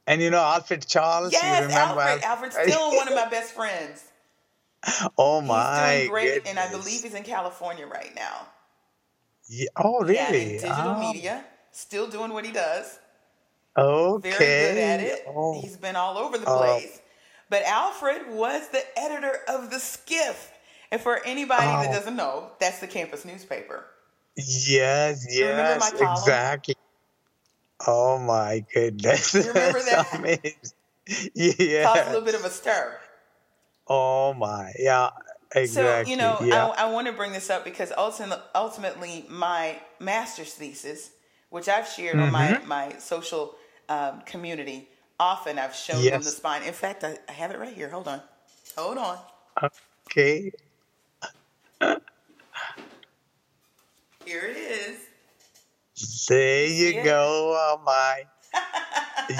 And 0.07 0.21
you 0.21 0.29
know 0.29 0.39
Alfred 0.41 0.85
Charles. 0.87 1.33
you 1.33 1.39
Yes, 1.41 1.63
remember 1.63 1.99
Alfred. 2.01 2.23
Alfred? 2.23 2.53
Alfred's 2.53 2.71
still 2.73 2.95
one 2.95 3.07
of 3.07 3.15
my 3.15 3.27
best 3.27 3.53
friends. 3.53 4.03
oh 5.17 5.39
He's 5.41 5.47
my 5.49 5.95
doing 5.97 6.11
great, 6.11 6.47
and 6.47 6.59
I 6.59 6.69
believe 6.69 7.01
he's 7.01 7.15
in 7.15 7.23
California 7.23 7.87
right 7.87 8.13
now. 8.15 8.45
Yeah. 9.47 9.67
Oh 9.77 10.05
Yeah, 10.07 10.27
in 10.27 10.33
really? 10.33 10.51
digital 10.59 10.75
Oh, 10.77 11.11
media, 11.13 11.43
still 11.79 12.07
doing 12.07 12.31
what 12.33 12.45
he 12.45 12.51
does. 12.51 12.99
Okay. 13.77 14.29
Very 14.31 14.73
good 14.73 14.77
at 14.77 14.99
it. 15.01 15.23
Oh, 15.27 15.59
He's 15.61 15.77
been 15.77 15.95
all 15.95 16.17
over 16.17 16.37
the 16.37 16.45
Oh. 16.49 16.57
place. 16.57 17.01
But 17.49 17.63
Alfred 17.63 18.29
was 18.31 18.69
the 18.69 18.83
editor 18.97 19.39
of 19.47 19.69
the 19.69 19.79
Skiff. 19.79 20.51
And 20.91 21.01
for 21.01 21.23
anybody 21.25 21.65
that 21.65 21.89
Oh. 21.89 21.93
doesn't 21.93 22.15
know, 22.15 22.51
that's 22.59 22.79
the 22.79 22.87
campus 22.87 23.25
newspaper. 23.25 23.85
yes, 24.35 25.25
You 25.29 25.47
remember 25.47 25.79
my 25.79 25.91
yes, 25.99 26.19
exactly. 26.19 26.75
Oh 27.87 28.17
my 28.19 28.65
goodness. 28.73 29.33
You 29.33 29.41
remember 29.47 29.79
that? 29.89 30.13
amazing. 30.13 30.53
Caused 31.35 31.59
a 31.59 31.63
Yeah. 31.63 32.05
little 32.07 32.21
bit 32.21 32.35
of 32.35 32.45
a 32.45 32.49
stir. 32.49 32.97
Oh 33.87 34.33
my. 34.33 34.71
Yeah. 34.79 35.09
Exactly. 35.53 36.05
So, 36.05 36.09
you 36.11 36.17
know, 36.17 36.37
yeah. 36.41 36.67
I, 36.67 36.85
I 36.85 36.91
want 36.91 37.07
to 37.07 37.13
bring 37.13 37.31
this 37.31 37.49
up 37.49 37.63
because 37.63 37.91
ultimately, 37.97 38.43
ultimately, 38.55 39.25
my 39.29 39.79
master's 39.99 40.53
thesis, 40.53 41.11
which 41.49 41.67
I've 41.69 41.87
shared 41.87 42.19
on 42.19 42.31
my, 42.31 42.47
Mm-hmm. 42.47 42.67
my 42.67 42.93
social 42.99 43.55
um, 43.89 44.21
community, 44.25 44.89
often 45.19 45.57
I've 45.59 45.75
shown 45.75 46.03
them 46.03 46.21
the 46.21 46.29
spine. 46.29 46.63
In 46.63 46.73
fact, 46.73 47.03
I, 47.03 47.17
I 47.29 47.31
have 47.31 47.51
it 47.51 47.59
right 47.59 47.73
here. 47.73 47.89
Hold 47.89 48.07
on. 48.07 48.21
Hold 48.77 48.97
on. 48.97 49.17
okay. 50.11 50.51
Here 54.25 54.41
it 54.47 54.57
is. 54.57 54.97
There 56.27 56.65
you 56.67 57.03
go. 57.03 57.53
Oh 57.57 57.81
my. 57.85 58.23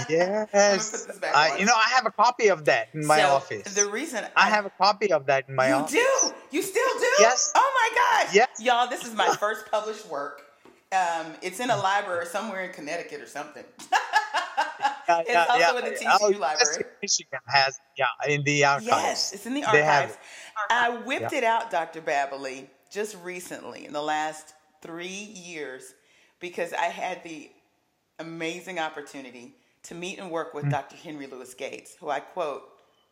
Yes. 0.09 0.49
put 0.89 1.07
this 1.09 1.17
back 1.19 1.35
I, 1.35 1.57
you 1.59 1.65
know, 1.65 1.75
I 1.75 1.89
have 1.95 2.07
a 2.07 2.11
copy 2.11 2.47
of 2.47 2.65
that 2.65 2.87
in 2.95 3.05
my 3.05 3.19
So, 3.19 3.27
office. 3.35 3.75
The 3.75 3.85
reason 3.87 4.25
I 4.35 4.49
have 4.49 4.65
a 4.65 4.71
copy 4.71 5.11
of 5.11 5.27
that 5.27 5.47
in 5.47 5.53
my 5.53 5.67
you 5.67 5.73
office. 5.75 5.91
do. 5.91 6.31
You 6.49 6.63
still 6.63 6.87
do? 6.99 7.05
Yes. 7.19 7.51
Oh 7.53 7.71
my 7.93 8.23
gosh. 8.23 8.33
Yes. 8.33 8.47
Y'all, 8.59 8.87
this 8.89 9.05
is 9.05 9.13
my 9.13 9.27
first 9.35 9.69
published 9.69 10.07
work. 10.09 10.41
Um, 10.91 11.33
it's 11.41 11.59
in 11.59 11.69
a 11.69 11.77
library 11.77 12.25
somewhere 12.25 12.63
in 12.63 12.71
Connecticut 12.73 13.21
or 13.21 13.27
something. 13.27 13.63
Yeah, 15.07 15.19
It's 15.19 15.29
yeah, 15.29 15.45
also 15.49 15.59
yeah. 15.59 15.77
in 15.77 15.93
the 15.93 15.99
TCU 15.99 16.17
Oh, 16.19 16.27
library. 16.39 16.85
Michigan 16.99 17.39
has, 17.45 17.79
yeah, 17.95 18.05
in 18.27 18.41
the 18.43 18.65
archives. 18.65 18.87
Yes, 18.87 19.33
it's 19.33 19.45
in 19.45 19.53
the 19.53 19.63
archives. 19.63 20.17
I 20.71 20.89
whipped 21.05 21.31
Yeah. 21.31 21.37
it 21.37 21.43
out, 21.43 21.69
Dr. 21.69 22.01
Babbili, 22.01 22.67
just 22.89 23.15
recently 23.21 23.85
in 23.85 23.93
the 23.93 24.01
last 24.01 24.55
three 24.81 25.07
years 25.07 25.93
because 26.39 26.73
I 26.73 26.85
had 26.85 27.23
the 27.23 27.51
amazing 28.17 28.79
opportunity 28.79 29.53
to 29.83 29.93
meet 29.93 30.17
and 30.17 30.31
work 30.31 30.55
with 30.55 30.71
Dr. 30.71 30.95
Henry 30.95 31.27
Louis 31.27 31.53
Gates, 31.53 31.95
who 31.99 32.09
I 32.09 32.19
quote 32.19 32.63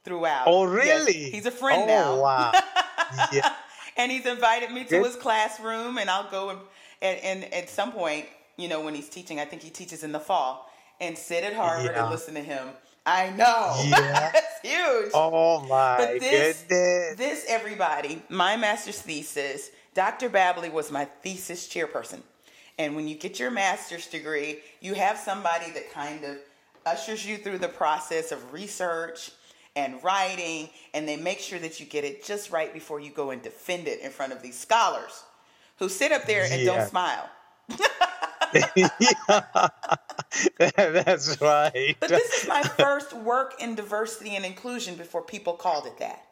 throughout. 0.04 0.48
Mm. 0.48 0.52
Oh, 0.52 0.76
Yes, 0.76 1.06
really? 1.06 1.30
he's 1.30 1.46
a 1.46 1.52
friend 1.52 1.84
oh, 1.84 1.86
now. 1.86 2.20
wow. 2.22 2.52
yeah. 3.32 3.54
And 3.97 4.12
he's 4.12 4.25
invited 4.25 4.71
me 4.71 4.84
to 4.86 5.03
his 5.03 5.15
classroom 5.15 5.97
and 5.97 6.10
i'll 6.10 6.29
go 6.29 6.49
and, 6.51 6.60
and, 7.01 7.19
and 7.43 7.53
at 7.53 7.69
some 7.69 7.91
point 7.91 8.25
you 8.58 8.67
know 8.67 8.82
when 8.82 8.95
he's 8.95 9.10
teaching 9.10 9.39
i 9.39 9.45
think 9.45 9.62
he 9.62 9.69
teaches 9.69 10.03
in 10.03 10.12
the 10.12 10.19
fall 10.19 10.69
and 10.99 11.17
sit 11.17 11.43
at 11.43 11.53
harvard 11.53 11.91
Yeah. 11.91 12.03
and 12.03 12.12
listen 12.12 12.34
to 12.36 12.41
him 12.41 12.67
i 13.06 13.29
know 13.32 13.82
Yeah. 13.86 14.32
it's 14.36 14.62
huge 14.62 15.12
Oh, 15.13 15.60
my 15.67 15.97
but 15.97 16.19
this 16.19 16.62
goodness. 16.67 17.15
this 17.17 17.45
everybody 17.47 18.21
my 18.29 18.56
master's 18.58 18.99
thesis 19.01 19.69
dr 19.93 20.27
babbili 20.29 20.71
was 20.71 20.91
my 20.91 21.06
thesis 21.06 21.67
chairperson 21.67 22.21
and 22.79 22.95
when 22.95 23.08
you 23.08 23.15
get 23.15 23.39
your 23.39 23.51
master's 23.51 24.08
degree 24.08 24.60
you 24.82 24.93
have 24.95 25.17
somebody 25.17 25.69
that 25.71 25.91
kind 25.93 26.23
of 26.23 26.38
ushers 26.86 27.25
you 27.25 27.38
through 27.38 27.58
the 27.60 27.67
process 27.67 28.32
of 28.32 28.51
research 28.53 29.32
and 29.76 30.04
writing 30.04 30.70
and 30.94 31.08
they 31.08 31.18
make 31.18 31.40
sure 31.40 31.60
that 31.60 31.80
you 31.80 31.86
get 31.86 32.04
it 32.04 32.24
just 32.24 32.52
right 32.52 32.74
before 32.74 33.00
you 33.00 33.10
go 33.12 33.32
and 33.32 33.42
defend 33.42 33.88
it 33.88 34.00
in 34.02 34.12
front 34.12 34.32
of 34.34 34.42
these 34.42 34.58
scholars 34.58 35.24
who 35.80 35.90
sit 35.90 36.12
up 36.12 36.26
there 36.26 36.46
and 36.50 36.66
don't 36.66 36.88
smile 36.88 37.30
yeah. 38.76 38.90
That's 40.78 41.42
right. 41.42 41.96
but 42.00 42.10
this 42.10 42.44
is 42.44 42.48
my 42.48 42.62
first 42.62 43.14
work 43.14 43.56
in 43.60 43.76
diversity 43.76 44.36
and 44.36 44.46
inclusion 44.46 44.96
before 44.96 45.22
people 45.22 45.54
called 45.54 45.88
it 45.88 45.98
that 46.00 46.24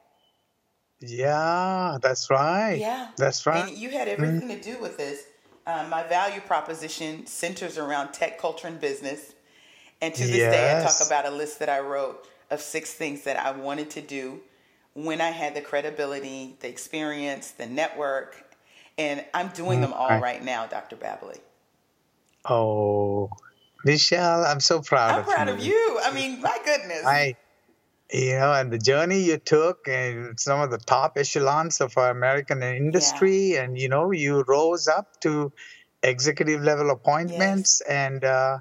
Yeah, 0.99 1.97
that's 2.01 2.29
right. 2.29 2.75
Yeah. 2.75 3.09
That's 3.17 3.45
right. 3.47 3.67
And 3.67 3.77
you 3.77 3.89
had 3.89 4.07
everything 4.07 4.47
to 4.49 4.61
do 4.61 4.79
with 4.79 4.97
this. 4.97 5.23
Um, 5.65 5.89
my 5.89 6.03
value 6.03 6.41
proposition 6.41 7.25
centers 7.25 7.77
around 7.77 8.13
tech, 8.13 8.39
culture, 8.39 8.67
and 8.67 8.79
business. 8.79 9.33
And 10.01 10.13
to 10.13 10.23
this 10.23 10.37
day, 10.37 10.77
I 10.77 10.83
talk 10.83 11.05
about 11.05 11.25
a 11.25 11.35
list 11.35 11.59
that 11.59 11.69
I 11.69 11.79
wrote 11.79 12.27
of 12.51 12.61
six 12.61 12.93
things 12.93 13.23
that 13.23 13.37
I 13.37 13.51
wanted 13.51 13.89
to 13.91 14.01
do 14.01 14.41
when 14.93 15.21
I 15.21 15.29
had 15.31 15.55
the 15.55 15.61
credibility, 15.61 16.57
the 16.59 16.67
experience, 16.69 17.51
the 17.51 17.65
network. 17.65 18.45
And 18.97 19.25
I'm 19.33 19.47
doing 19.49 19.81
them 19.81 19.93
all 19.93 20.09
Right. 20.09 20.21
right 20.21 20.43
now, 20.43 20.67
Dr. 20.67 20.97
Babbili. 20.97 21.39
Oh, 22.45 23.29
Michelle, 23.85 24.43
I'm 24.45 24.59
so 24.59 24.81
proud 24.81 25.11
of 25.11 25.15
you. 25.15 25.21
I'm 25.21 25.23
of 25.23 25.33
proud 25.33 25.47
you. 25.47 25.53
of 25.53 25.65
you. 25.65 25.99
I 26.03 26.13
mean, 26.13 26.41
my 26.41 26.57
goodness. 26.65 27.05
I, 27.05 27.35
you 28.11 28.33
know, 28.35 28.53
and 28.53 28.71
the 28.71 28.77
journey 28.77 29.21
you 29.21 29.37
took 29.37 29.87
and 29.87 30.39
some 30.39 30.59
of 30.59 30.69
the 30.71 30.77
top 30.77 31.17
echelons 31.17 31.79
of 31.79 31.97
our 31.97 32.11
American 32.11 32.61
industry, 32.61 33.55
and 33.55 33.77
you 33.77 33.87
know, 33.89 34.11
you 34.11 34.43
rose 34.47 34.87
up 34.87 35.19
to 35.21 35.53
executive 36.03 36.61
level 36.61 36.89
appointments, 36.89 37.81
and 37.81 38.23
uh, 38.25 38.57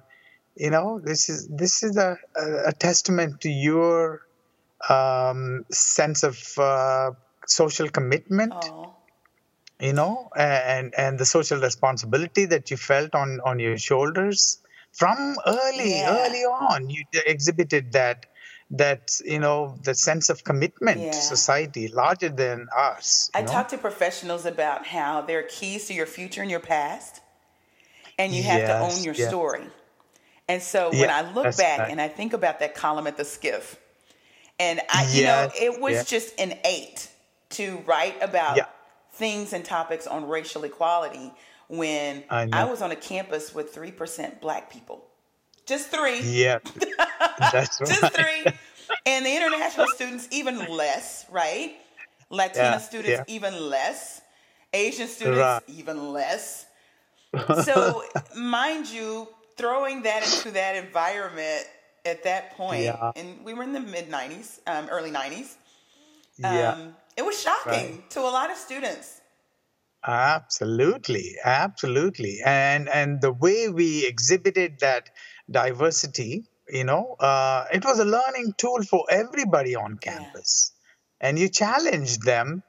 you 0.60 0.70
know, 0.70 1.00
this 1.02 1.28
is 1.30 1.48
this 1.48 1.82
is 1.82 1.96
a, 1.96 2.18
a, 2.70 2.72
testament 2.72 3.40
to 3.40 3.50
your 3.50 4.20
um, 4.88 5.64
sense 5.70 6.22
of 6.22 6.36
uh, 6.58 7.12
social 7.46 7.88
commitment. 7.88 8.52
oh, 8.54 8.92
you 9.80 9.94
know 9.94 10.28
and 10.36 10.92
and 10.96 11.18
the 11.18 11.24
social 11.24 11.58
responsibility 11.58 12.44
that 12.44 12.70
you 12.70 12.76
felt 12.76 13.14
on 13.14 13.40
on 13.50 13.58
your 13.58 13.78
shoulders 13.78 14.40
from 14.92 15.36
early 15.46 15.92
Yeah. 16.00 16.18
early 16.18 16.44
on 16.44 16.90
you 16.90 17.04
exhibited 17.34 17.92
that 17.92 18.26
that 18.82 19.18
you 19.24 19.38
know 19.38 19.78
the 19.82 19.94
sense 19.94 20.28
of 20.28 20.44
commitment 20.44 21.00
Yeah. 21.00 21.12
to 21.12 21.20
society 21.36 21.88
larger 21.88 22.28
than 22.28 22.68
us 22.76 23.30
I 23.34 23.40
know? 23.40 23.52
talk 23.56 23.68
to 23.68 23.78
professionals 23.78 24.44
about 24.44 24.86
how 24.96 25.22
there 25.22 25.38
are 25.38 25.48
keys 25.58 25.86
to 25.88 25.94
your 25.94 26.06
future 26.06 26.42
and 26.42 26.50
your 26.50 26.60
past, 26.60 27.22
and 28.18 28.34
you 28.34 28.42
have 28.52 28.66
to 28.70 28.76
own 28.86 29.02
your 29.02 29.14
yeah. 29.14 29.28
story. 29.28 29.66
And 30.50 30.60
so 30.62 30.90
when 30.90 31.10
I 31.10 31.22
look 31.32 31.56
back 31.56 31.90
and 31.90 32.00
I 32.00 32.08
think 32.08 32.32
about 32.32 32.58
that 32.60 32.74
column 32.74 33.06
at 33.06 33.16
the 33.16 33.24
skiff, 33.24 33.78
and 34.58 34.80
I, 34.90 35.08
you 35.12 35.24
know, 35.24 35.50
it 35.58 35.80
was 35.80 35.94
yeah. 35.94 36.02
just 36.02 36.34
innate 36.38 37.08
to 37.50 37.78
write 37.86 38.16
about 38.20 38.56
Yeah. 38.56 38.66
things 39.12 39.52
and 39.52 39.64
topics 39.64 40.06
on 40.06 40.28
racial 40.28 40.64
equality 40.64 41.32
when 41.68 42.24
I 42.28 42.48
I, 42.52 42.64
was 42.64 42.82
on 42.82 42.90
a 42.90 42.96
campus 42.96 43.54
with 43.54 43.72
3% 43.74 44.40
black 44.40 44.70
people. 44.72 45.04
Just 45.66 45.88
three. 45.90 46.20
yeah 46.22 46.58
that's 47.38 47.78
Just 47.90 48.02
right 48.02 48.12
three. 48.12 48.52
And 49.06 49.24
the 49.24 49.34
international 49.36 49.86
students, 49.94 50.26
even 50.32 50.56
less, 50.66 51.26
right? 51.30 51.76
Latina 52.28 52.64
Yeah, 52.64 52.78
students, 52.78 53.22
yeah. 53.28 53.34
even 53.36 53.54
less. 53.70 54.20
Asian 54.72 55.06
students, 55.06 55.38
Right. 55.38 55.62
even 55.68 56.12
less. 56.12 56.66
So, 57.64 58.02
mind 58.36 58.88
you, 58.88 59.28
throwing 59.60 60.02
that 60.02 60.22
into 60.24 60.50
that 60.52 60.74
environment 60.76 61.64
at 62.04 62.24
that 62.24 62.56
point, 62.56 62.84
Yeah. 62.84 63.12
and 63.16 63.44
we 63.44 63.52
were 63.54 63.62
in 63.62 63.72
the 63.72 63.80
mid 63.96 64.08
90s, 64.10 64.60
um, 64.66 64.88
early 64.90 65.10
90s, 65.10 65.56
yeah. 66.38 66.70
Um, 66.72 66.96
it 67.16 67.24
was 67.30 67.36
shocking 67.42 68.02
to 68.10 68.20
a 68.20 68.32
lot 68.38 68.50
of 68.50 68.56
students. 68.56 69.20
Absolutely, 70.06 71.36
absolutely, 71.44 72.38
and 72.44 72.88
and 72.88 73.20
the 73.20 73.32
way 73.32 73.68
we 73.68 74.06
exhibited 74.06 74.78
that 74.80 75.10
diversity, 75.50 76.44
you 76.68 76.84
know, 76.84 77.16
uh, 77.20 77.66
it 77.70 77.84
was 77.84 77.98
a 77.98 78.04
learning 78.06 78.54
tool 78.56 78.82
for 78.82 79.04
everybody 79.10 79.76
on 79.76 79.98
campus, 79.98 80.72
and 81.20 81.38
you 81.38 81.48
challenged 81.50 82.22
them 82.22 82.62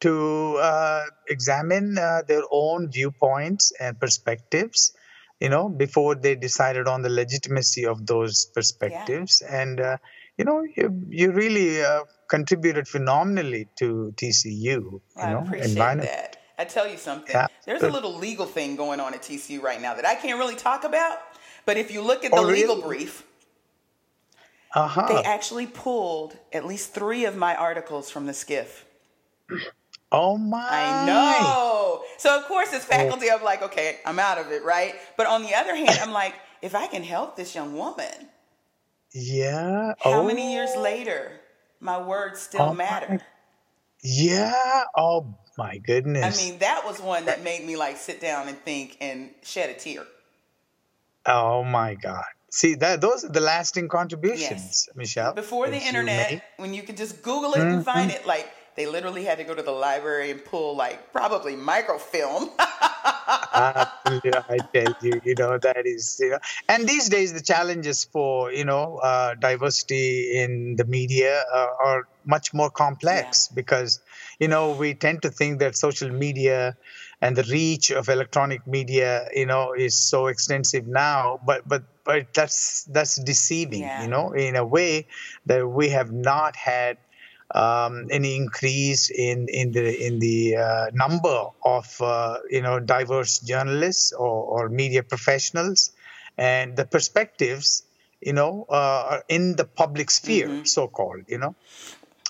to 0.00 0.56
uh, 0.56 1.04
examine 1.28 1.98
uh, 1.98 2.22
their 2.26 2.44
own 2.50 2.90
viewpoints 2.90 3.72
and 3.78 4.00
perspectives, 4.00 4.92
you 5.40 5.48
know, 5.48 5.68
before 5.68 6.14
they 6.14 6.34
decided 6.34 6.86
on 6.86 7.02
the 7.02 7.08
legitimacy 7.08 7.86
of 7.86 8.06
those 8.06 8.46
perspectives, 8.54 9.40
and 9.40 9.80
uh, 9.80 9.96
you 10.36 10.44
know, 10.44 10.62
you 10.76 11.02
you 11.08 11.32
really 11.32 11.82
uh, 11.82 12.04
contributed 12.28 12.86
phenomenally 12.86 13.68
to 13.78 14.12
TCU. 14.16 14.52
You 14.62 15.02
I 15.16 15.30
know, 15.32 15.38
appreciate 15.40 15.74
that. 15.76 16.36
I 16.58 16.64
tell 16.64 16.86
you 16.86 16.98
something. 16.98 17.34
Yeah. 17.34 17.46
There's 17.64 17.82
a 17.82 17.88
little 17.90 18.14
legal 18.14 18.44
thing 18.44 18.76
going 18.76 19.00
on 19.00 19.14
at 19.14 19.22
TCU 19.22 19.62
right 19.62 19.80
now 19.80 19.94
that 19.94 20.06
I 20.06 20.14
can't 20.14 20.38
really 20.38 20.56
talk 20.56 20.84
about. 20.84 21.18
But 21.64 21.78
if 21.78 21.90
you 21.90 22.02
look 22.02 22.24
at 22.24 22.32
the 22.32 22.38
Oh, 22.38 22.42
legal 22.42 22.76
really? 22.76 22.88
brief, 22.88 23.24
Uh-huh. 24.74 25.06
they 25.08 25.22
actually 25.22 25.66
pulled 25.66 26.36
at 26.52 26.66
least 26.66 26.92
three 26.92 27.24
of 27.24 27.34
my 27.36 27.54
articles 27.56 28.10
from 28.10 28.26
the 28.26 28.34
skiff. 28.34 28.84
oh 30.12 30.36
my! 30.38 30.68
I 30.70 31.06
know. 31.06 32.02
So 32.18 32.38
of 32.38 32.44
course, 32.46 32.72
as 32.72 32.82
oh. 32.82 32.86
faculty, 32.86 33.30
I'm 33.30 33.42
like, 33.42 33.62
okay, 33.62 33.98
I'm 34.04 34.18
out 34.18 34.38
of 34.38 34.50
it, 34.52 34.62
right? 34.64 34.94
But 35.16 35.26
on 35.26 35.42
the 35.42 35.54
other 35.54 35.74
hand, 35.74 35.98
I'm 36.02 36.12
like, 36.12 36.34
if 36.62 36.74
I 36.74 36.86
can 36.86 37.02
help 37.02 37.36
this 37.36 37.54
young 37.54 37.76
woman, 37.76 38.28
Yeah. 39.12 39.94
how 39.98 40.20
oh, 40.20 40.26
many 40.26 40.52
years 40.52 40.76
later, 40.76 41.40
my 41.80 42.00
words 42.00 42.40
still 42.40 42.62
Oh, 42.62 42.68
my 42.68 42.84
matter. 42.84 43.20
Yeah. 44.02 44.84
Oh 44.96 45.34
my 45.58 45.78
goodness. 45.78 46.24
I 46.24 46.42
mean, 46.42 46.58
that 46.60 46.84
was 46.84 47.00
one 47.00 47.26
that 47.26 47.42
made 47.42 47.66
me 47.66 47.76
like 47.76 47.96
sit 47.96 48.20
down 48.20 48.48
and 48.48 48.58
think 48.58 48.96
and 49.00 49.30
shed 49.42 49.70
a 49.70 49.74
tear. 49.74 50.04
oh 51.26 51.64
my 51.64 51.94
God. 51.94 52.24
See 52.52 52.74
that 52.76 53.00
those 53.00 53.24
are 53.24 53.28
the 53.28 53.40
lasting 53.40 53.88
contributions, 53.88 54.88
Michelle. 54.96 55.34
Before 55.34 55.66
the 55.66 55.72
that 55.72 55.82
you 55.82 55.88
internet, 55.88 56.42
when 56.56 56.74
you 56.74 56.82
could 56.82 56.96
just 56.96 57.22
Google 57.22 57.52
it 57.52 57.60
and 57.60 57.72
mm-hmm. 57.74 57.82
find 57.82 58.10
it, 58.10 58.26
like 58.26 58.50
they 58.80 58.86
literally 58.86 59.24
had 59.24 59.36
to 59.36 59.44
go 59.44 59.54
to 59.54 59.62
the 59.62 59.70
library 59.70 60.30
and 60.30 60.42
pull 60.42 60.74
like 60.74 61.12
probably 61.12 61.54
microfilm. 61.54 62.48
Absolutely, 63.52 64.32
I 64.48 64.58
tell 64.72 64.94
you, 65.02 65.20
you 65.22 65.34
know 65.36 65.58
that 65.58 65.82
is, 65.84 66.16
you 66.18 66.30
know, 66.30 66.38
and 66.66 66.88
these 66.88 67.10
days 67.10 67.34
the 67.34 67.42
challenges 67.42 68.04
for 68.04 68.50
you 68.52 68.64
know 68.64 68.96
uh, 69.02 69.34
diversity 69.34 70.32
in 70.40 70.76
the 70.78 70.86
media 70.86 71.42
uh, 71.52 71.66
are 71.84 72.08
much 72.24 72.54
more 72.54 72.70
complex 72.70 73.48
because 73.48 74.00
you 74.38 74.48
know 74.48 74.72
we 74.72 74.94
tend 74.94 75.20
to 75.22 75.30
think 75.30 75.58
that 75.60 75.76
social 75.76 76.08
media 76.10 76.74
and 77.20 77.36
the 77.36 77.42
reach 77.50 77.90
of 77.90 78.08
electronic 78.08 78.66
media, 78.66 79.26
you 79.34 79.44
know, 79.46 79.74
is 79.76 79.98
so 79.98 80.26
extensive 80.28 80.86
now, 80.86 81.38
but 81.44 81.68
but 81.68 81.82
but 82.04 82.32
that's 82.32 82.84
that's 82.84 83.22
deceiving, 83.22 83.82
Yeah. 83.82 84.02
you 84.02 84.08
know, 84.08 84.32
in 84.32 84.56
a 84.56 84.64
way 84.64 85.06
that 85.46 85.68
we 85.68 85.90
have 85.90 86.10
not 86.12 86.56
had 86.56 86.96
um, 87.54 88.06
any 88.10 88.36
increase 88.36 89.10
in 89.10 89.48
in 89.48 89.72
the 89.72 90.06
in 90.06 90.18
the 90.18 90.56
uh, 90.56 90.86
number 90.92 91.46
of 91.64 91.86
uh, 92.00 92.38
you 92.50 92.62
know 92.62 92.78
diverse 92.80 93.38
journalists 93.40 94.12
or, 94.12 94.44
or 94.44 94.68
media 94.68 95.02
professionals, 95.02 95.92
and 96.38 96.76
the 96.76 96.84
perspectives 96.84 97.82
you 98.20 98.32
know 98.32 98.64
uh, 98.68 99.18
in 99.28 99.56
the 99.56 99.64
public 99.64 100.10
sphere, 100.10 100.48
Mm-hmm. 100.48 100.64
so 100.64 100.88
called, 100.88 101.22
you 101.28 101.38
know, 101.38 101.54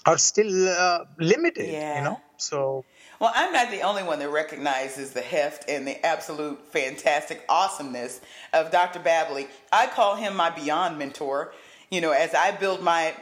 are 0.06 0.18
still 0.18 0.68
uh, 0.68 1.04
limited. 1.18 1.68
Yeah. 1.68 1.98
You 1.98 2.04
know, 2.04 2.20
so 2.36 2.84
Well, 3.20 3.32
I'm 3.34 3.52
not 3.52 3.70
the 3.70 3.82
only 3.82 4.02
one 4.02 4.18
that 4.20 4.30
recognizes 4.30 5.12
the 5.12 5.20
heft 5.20 5.68
and 5.68 5.86
the 5.86 6.04
absolute 6.06 6.58
fantastic 6.72 7.44
awesomeness 7.48 8.20
of 8.54 8.70
Dr. 8.70 9.00
Babbili. 9.00 9.46
I 9.70 9.86
call 9.88 10.16
him 10.16 10.34
my 10.36 10.48
beyond 10.48 10.98
mentor. 10.98 11.52
You 11.90 12.00
know, 12.00 12.12
as 12.12 12.32
I 12.34 12.52
build 12.52 12.82
my 12.82 13.12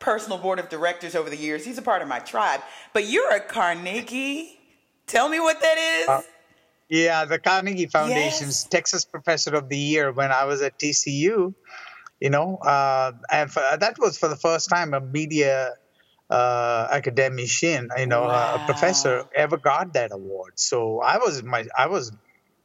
personal 0.00 0.38
board 0.38 0.58
of 0.58 0.68
directors 0.68 1.14
over 1.14 1.30
the 1.30 1.36
years, 1.36 1.64
he's 1.64 1.78
a 1.78 1.82
part 1.82 2.02
of 2.02 2.08
my 2.08 2.18
tribe. 2.18 2.60
But 2.92 3.06
you're 3.06 3.30
a 3.30 3.40
Carnegie. 3.40 4.58
Tell 5.06 5.28
me 5.28 5.40
what 5.40 5.60
that 5.60 5.78
is. 5.78 6.08
Uh, 6.08 6.22
Yeah, 6.90 7.26
the 7.26 7.38
Carnegie 7.38 7.86
Foundation's 7.86 8.62
Yes. 8.62 8.68
Texas 8.70 9.04
Professor 9.04 9.54
of 9.54 9.68
the 9.68 9.76
Year 9.76 10.10
when 10.10 10.32
I 10.32 10.44
was 10.44 10.62
at 10.62 10.78
TCU. 10.78 11.54
You 12.20 12.30
know, 12.30 12.56
uh, 12.56 13.12
and 13.30 13.50
for, 13.52 13.62
that 13.78 13.96
was 13.98 14.18
for 14.18 14.28
the 14.28 14.36
first 14.36 14.68
time 14.68 14.92
a 14.92 15.00
media 15.00 15.74
uh, 16.30 16.88
academician, 16.90 17.88
you 17.96 18.06
know, 18.06 18.24
a 18.24 18.62
professor 18.66 19.24
ever 19.34 19.56
got 19.56 19.92
that 19.92 20.12
award. 20.12 20.54
So 20.56 21.00
I 21.00 21.18
was 21.18 21.42
my 21.42 21.66
I 21.76 21.86
was 21.86 22.10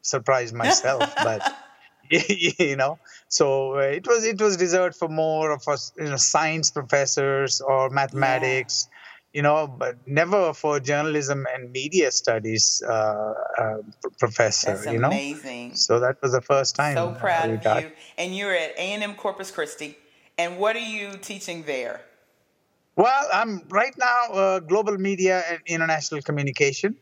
surprised 0.02 0.56
myself, 0.56 1.13
but 1.24 1.56
you 2.10 2.76
know, 2.76 2.98
so 3.38 3.76
uh, 3.78 3.98
it 4.00 4.06
was 4.08 4.22
it 4.34 4.39
was 4.46 4.54
reserved 4.65 4.96
for 4.96 5.10
more 5.10 5.52
of 5.52 5.63
us, 5.67 5.91
you 5.98 6.10
know, 6.12 6.17
science 6.34 6.67
professors 6.72 7.62
or 7.62 7.89
mathematics 7.89 8.88
you 9.34 9.41
know, 9.41 9.65
but 9.67 9.96
never 10.06 10.54
for 10.54 10.80
journalism 10.80 11.46
and 11.54 11.72
media 11.72 12.12
studies 12.12 12.84
uh, 12.88 13.34
uh, 13.62 13.78
professor, 14.19 14.74
That's 14.74 14.86
you 14.86 15.00
know. 15.00 15.08
amazing. 15.08 15.76
So 15.76 16.00
that 16.02 16.22
was 16.22 16.34
the 16.34 16.41
first 16.41 16.76
time. 16.76 16.96
So 16.96 17.15
proud 17.19 17.50
of 17.50 17.63
got- 17.63 17.82
you. 17.82 17.91
And 18.19 18.36
you're 18.38 18.54
at 18.54 18.72
A&M 18.78 19.15
Corpus 19.15 19.50
Christi. 19.50 19.98
And 20.38 20.60
what 20.60 20.76
are 20.76 20.88
you 20.98 21.17
teaching 21.19 21.63
there? 21.63 22.02
Well, 22.96 23.28
I'm 23.34 23.62
right 23.69 23.96
now 23.98 24.22
uh, 24.34 24.60
global 24.60 24.98
media 24.98 25.43
and 25.50 25.60
international 25.65 26.22
communication, 26.22 26.96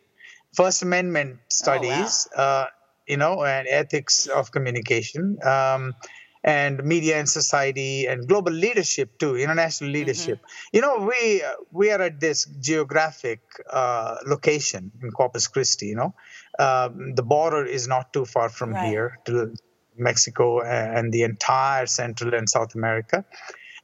First 0.56 0.82
Amendment 0.84 1.39
studies, 1.50 2.28
uh, 2.36 2.65
you 3.08 3.17
know, 3.17 3.44
and 3.44 3.67
ethics 3.67 4.28
of 4.28 4.52
communication, 4.52 5.38
um, 5.44 5.94
and 6.43 6.84
media 6.84 7.19
and 7.19 7.30
society 7.30 8.06
and 8.06 8.27
global 8.27 8.51
leadership 8.51 9.17
too, 9.19 9.36
international 9.36 9.91
leadership. 9.91 10.39
You 10.73 10.82
know, 10.82 10.97
we 11.12 11.43
uh, 11.43 11.51
we 11.71 11.91
are 11.91 12.01
at 12.01 12.19
this 12.19 12.45
geographic 12.60 13.41
uh, 13.69 14.17
location 14.25 14.91
in 15.01 15.12
Corpus 15.12 15.47
Christi. 15.47 15.88
You 15.88 15.95
know, 15.95 16.15
um, 16.60 17.13
the 17.15 17.23
border 17.23 17.65
is 17.65 17.88
not 17.88 18.13
too 18.13 18.25
far 18.25 18.49
from 18.49 18.71
Right. 18.71 18.82
here 18.82 19.17
to 19.25 19.54
Mexico 19.97 20.62
and 20.62 21.12
the 21.12 21.23
entire 21.23 21.86
Central 21.86 22.34
and 22.34 22.49
South 22.49 22.75
America 22.75 23.25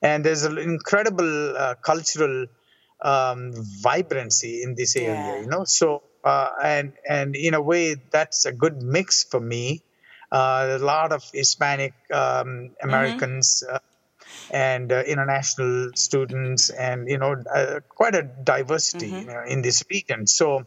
and 0.02 0.24
there's 0.24 0.44
an 0.44 0.58
incredible 0.58 1.58
uh, 1.58 1.76
cultural 1.84 2.46
um, 3.02 3.52
vibrancy 3.82 4.62
in 4.64 4.76
this 4.76 4.96
area 4.96 5.36
Yeah. 5.36 5.42
you 5.42 5.48
know 5.48 5.64
so 5.66 6.04
uh, 6.24 6.50
and 6.64 6.94
and 7.08 7.36
in 7.36 7.54
a 7.54 7.62
way 7.62 7.96
that's 8.12 8.46
a 8.46 8.52
good 8.52 8.82
mix 8.82 9.24
for 9.24 9.40
me 9.40 9.84
a 10.32 10.78
lot 10.80 11.12
of 11.12 11.24
hispanic 11.34 11.94
um, 12.14 12.72
americans 12.84 13.64
uh, 13.72 13.80
and 14.50 14.92
uh, 14.92 15.04
international 15.06 15.92
students 15.96 16.70
and 16.70 17.10
you 17.10 17.18
know 17.18 17.36
uh, 17.54 17.80
quite 17.90 18.16
a 18.16 18.24
diversity 18.24 19.10
you 19.10 19.26
know, 19.26 19.44
in 19.48 19.62
this 19.62 19.84
region. 19.90 20.26
So 20.28 20.64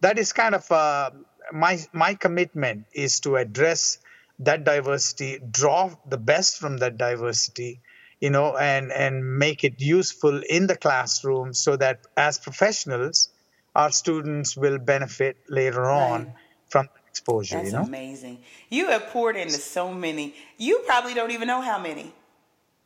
that 0.00 0.18
is 0.18 0.32
kind 0.32 0.54
of 0.54 0.70
uh, 0.70 1.10
my 1.52 1.78
my 1.92 2.14
commitment 2.14 2.86
is 2.94 3.20
to 3.20 3.36
address 3.36 3.98
that 4.40 4.64
diversity 4.64 5.38
draw 5.50 5.90
the 6.08 6.18
best 6.18 6.58
from 6.58 6.78
that 6.78 6.96
diversity 6.96 7.82
you 8.20 8.30
know 8.30 8.56
and 8.56 8.92
and 8.92 9.38
make 9.38 9.64
it 9.64 9.80
useful 9.80 10.42
in 10.48 10.66
the 10.66 10.76
classroom 10.76 11.52
so 11.52 11.76
that 11.76 12.00
as 12.16 12.38
professionals 12.38 13.30
our 13.74 13.90
students 13.90 14.56
will 14.56 14.78
benefit 14.78 15.36
later 15.48 15.90
on 15.90 16.24
Right. 16.26 16.34
from 16.70 16.88
exposure 17.18 17.56
That's 17.56 17.72
you 17.72 17.76
know 17.76 17.84
amazing. 17.84 18.38
You 18.70 18.88
have 18.90 19.08
poured 19.08 19.36
into 19.36 19.54
so 19.54 19.92
many. 19.92 20.34
You 20.56 20.82
probably 20.86 21.14
don't 21.14 21.32
even 21.32 21.48
know 21.48 21.60
how 21.60 21.78
many. 21.78 22.12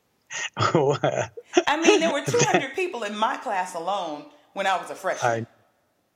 I 0.56 1.28
mean, 1.82 2.00
there 2.00 2.12
were 2.12 2.24
200 2.26 2.74
people 2.74 3.02
in 3.02 3.16
my 3.16 3.36
class 3.36 3.74
alone 3.74 4.24
when 4.54 4.66
I 4.66 4.76
was 4.78 4.90
a 4.90 4.94
freshman. 4.94 5.46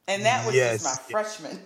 I, 0.08 0.10
and 0.12 0.24
that 0.24 0.46
was 0.46 0.54
yes, 0.54 0.82
just 0.82 0.84
my 0.84 1.18
yeah. 1.18 1.22
freshman 1.22 1.60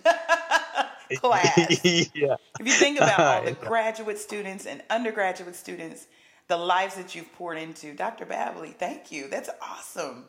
class. 1.15 1.85
yeah 2.13 2.35
If 2.59 2.65
you 2.65 2.73
think 2.73 2.97
about 2.97 3.19
all 3.19 3.43
the 3.43 3.53
graduate 3.53 4.17
students 4.17 4.65
and 4.65 4.83
undergraduate 4.89 5.55
students, 5.55 6.07
the 6.47 6.57
lives 6.57 6.95
that 6.95 7.15
you've 7.15 7.31
poured 7.33 7.57
into, 7.57 7.93
Dr. 7.93 8.25
Babbili, 8.25 8.75
thank 8.75 9.11
you. 9.11 9.29
That's 9.29 9.49
awesome. 9.61 10.25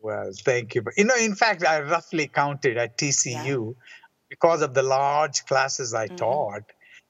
Well, 0.00 0.30
thank 0.32 0.74
you. 0.74 0.82
You 0.96 1.04
know, 1.04 1.16
in 1.16 1.34
fact, 1.34 1.64
I 1.64 1.80
roughly 1.80 2.28
counted 2.28 2.78
at 2.78 2.96
TCU 2.96 3.74
because 4.28 4.62
of 4.62 4.74
the 4.74 4.82
large 4.82 5.44
classes 5.46 5.94
I 5.94 6.06
Mm-hmm. 6.06 6.16
taught. 6.16 6.62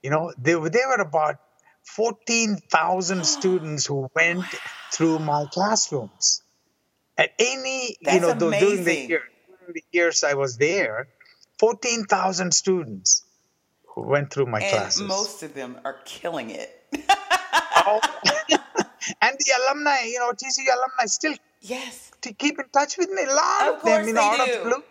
You 0.03 0.11
know, 0.11 0.33
there 0.39 0.59
were 0.61 0.71
there 0.71 0.89
were 0.89 1.03
about 1.03 1.37
fourteen 1.85 2.57
thousand 2.71 3.25
students 3.37 3.87
who 3.87 4.09
went 4.15 4.45
through 4.93 5.19
my 5.21 5.47
classrooms. 5.51 6.43
At 7.19 7.31
any, 7.39 7.97
That's 8.03 8.15
you 8.17 8.21
know, 8.21 8.35
though, 8.35 8.51
during 8.51 8.85
the 8.85 8.95
year, 8.95 9.23
during 9.49 9.73
the 9.75 9.85
years 9.91 10.23
I 10.23 10.35
was 10.35 10.59
there, 10.59 11.09
fourteen 11.59 12.05
thousand 12.05 12.53
students 12.53 13.25
who 13.95 14.03
went 14.03 14.31
through 14.33 14.47
my 14.47 14.61
And 14.61 14.71
classes. 14.71 15.03
most 15.09 15.43
of 15.43 15.55
them 15.55 15.79
are 15.85 15.97
killing 16.05 16.51
it. 16.51 16.71
Oh. 17.89 18.01
and 19.23 19.37
the 19.39 19.53
alumni, 19.61 20.03
you 20.05 20.19
know, 20.19 20.31
TCU 20.33 20.67
alumni 20.77 21.07
still 21.07 21.35
yes. 21.63 22.11
to 22.21 22.33
keep 22.35 22.59
in 22.59 22.69
touch 22.73 22.99
with 22.99 23.09
me. 23.11 23.23
A 23.23 23.33
lot 23.35 23.69
Of 23.69 23.75
of, 23.77 23.83
them, 23.83 24.07
you 24.07 24.13
know, 24.13 24.21
out 24.21 24.47
do. 24.47 24.53
of 24.55 24.63
blue, 24.65 24.83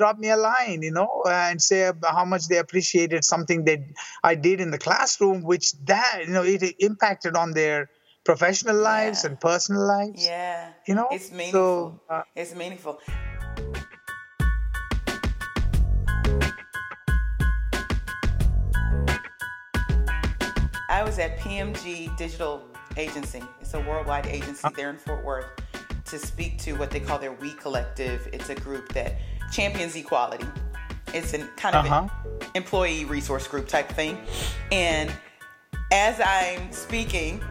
drop 0.00 0.16
me 0.18 0.30
a 0.30 0.36
line, 0.36 0.80
you 0.80 0.90
know, 0.98 1.22
and 1.28 1.60
say 1.60 1.92
how 2.18 2.24
much 2.24 2.48
they 2.48 2.56
appreciated 2.56 3.22
something 3.22 3.66
that 3.66 3.80
I 4.24 4.34
did 4.34 4.58
in 4.64 4.70
the 4.70 4.78
classroom, 4.78 5.42
which 5.42 5.66
that, 5.84 6.22
you 6.26 6.32
know, 6.32 6.42
it 6.42 6.62
impacted 6.78 7.36
on 7.36 7.52
their 7.52 7.90
professional 8.24 8.76
lives 8.76 9.18
Yeah. 9.22 9.28
and 9.28 9.40
personal 9.40 9.84
lives. 9.86 10.24
Yeah. 10.24 10.72
You 10.88 10.94
know, 10.94 11.08
it's 11.12 11.30
meaningful. 11.30 12.00
so, 12.08 12.14
uh, 12.14 12.22
it's 12.34 12.54
meaningful. 12.54 12.98
I 20.88 21.02
was 21.04 21.18
at 21.18 21.38
PMG 21.38 22.16
Digital 22.16 22.62
agency. 22.96 23.42
It's 23.60 23.74
a 23.74 23.80
worldwide 23.80 24.26
agency 24.26 24.68
there 24.76 24.90
in 24.90 24.96
Fort 24.96 25.24
Worth 25.24 25.46
to 26.06 26.18
speak 26.18 26.58
to 26.58 26.72
what 26.72 26.90
they 26.90 27.00
call 27.00 27.18
their 27.18 27.32
We 27.32 27.52
Collective. 27.54 28.28
It's 28.32 28.48
a 28.48 28.54
group 28.54 28.92
that 28.94 29.16
champions 29.50 29.96
equality. 29.96 30.46
It's 31.12 31.32
a 31.34 31.38
kind 31.56 31.74
of 31.74 31.84
Uh-huh. 31.86 32.08
an 32.40 32.46
employee 32.54 33.04
resource 33.04 33.46
group 33.48 33.68
type 33.68 33.88
thing. 33.90 34.18
And 34.70 35.12
as 35.92 36.20
I'm 36.20 36.70
speaking, 36.72 37.42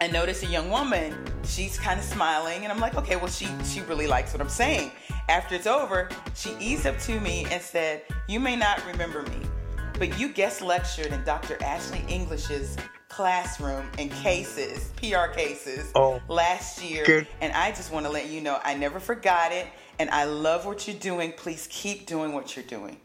I 0.00 0.06
notice 0.08 0.42
a 0.42 0.46
young 0.46 0.70
woman. 0.70 1.14
She's 1.44 1.78
kind 1.78 1.98
of 2.00 2.04
smiling, 2.06 2.64
and 2.64 2.72
I'm 2.72 2.80
like, 2.80 2.94
okay, 2.94 3.16
well, 3.16 3.28
she 3.28 3.48
she 3.64 3.80
really 3.82 4.06
likes 4.06 4.32
what 4.32 4.40
I'm 4.40 4.48
saying. 4.48 4.92
After 5.28 5.54
it's 5.54 5.66
over, 5.66 6.08
she 6.34 6.56
eased 6.58 6.86
up 6.86 6.98
to 7.00 7.20
me 7.20 7.46
and 7.50 7.60
said, 7.62 8.02
"You 8.28 8.40
may 8.40 8.56
not 8.56 8.84
remember 8.86 9.22
me, 9.22 9.40
but 9.98 10.18
you 10.18 10.28
guest 10.32 10.62
lectured 10.62 11.08
in 11.12 11.22
Dr. 11.24 11.62
Ashley 11.62 12.02
English's 12.08 12.76
classroom 13.08 13.90
in 13.98 14.08
cases, 14.08 14.90
PR 14.96 15.26
cases, 15.34 15.90
Oh, 15.94 16.20
last 16.28 16.82
year, 16.82 17.04
good. 17.04 17.26
and 17.42 17.52
I 17.52 17.70
just 17.72 17.90
want 17.92 18.06
to 18.06 18.10
let 18.12 18.26
you 18.28 18.40
know 18.40 18.58
I 18.64 18.74
never 18.74 19.00
forgot 19.00 19.52
it, 19.52 19.66
and 20.00 20.10
I 20.10 20.24
love 20.24 20.66
what 20.66 20.88
you're 20.88 20.96
doing. 21.12 21.32
Please 21.36 21.68
keep 21.70 22.06
doing 22.06 22.32
what 22.32 22.56
you're 22.56 22.64
doing." 22.78 22.96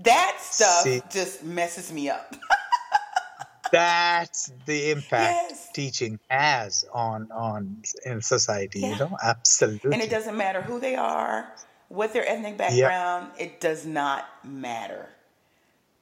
That 0.00 0.38
stuff 0.40 0.82
See. 0.82 1.02
just 1.10 1.42
messes 1.44 1.92
me 1.92 2.10
up. 2.10 2.34
That's 3.72 4.52
the 4.66 4.90
impact 4.90 5.50
Yes. 5.50 5.68
teaching 5.72 6.18
has 6.28 6.84
on 6.92 7.30
on 7.32 7.82
in 8.04 8.20
society. 8.22 8.80
Yeah. 8.80 8.92
You 8.92 8.98
know, 8.98 9.18
absolutely. 9.22 9.92
And 9.92 10.02
it 10.02 10.10
doesn't 10.10 10.36
matter 10.36 10.60
who 10.62 10.78
they 10.78 10.94
are, 10.94 11.52
what 11.88 12.12
their 12.12 12.28
ethnic 12.28 12.56
background, 12.56 13.32
it 13.38 13.60
does 13.60 13.84
not 13.86 14.26
matter. 14.44 15.08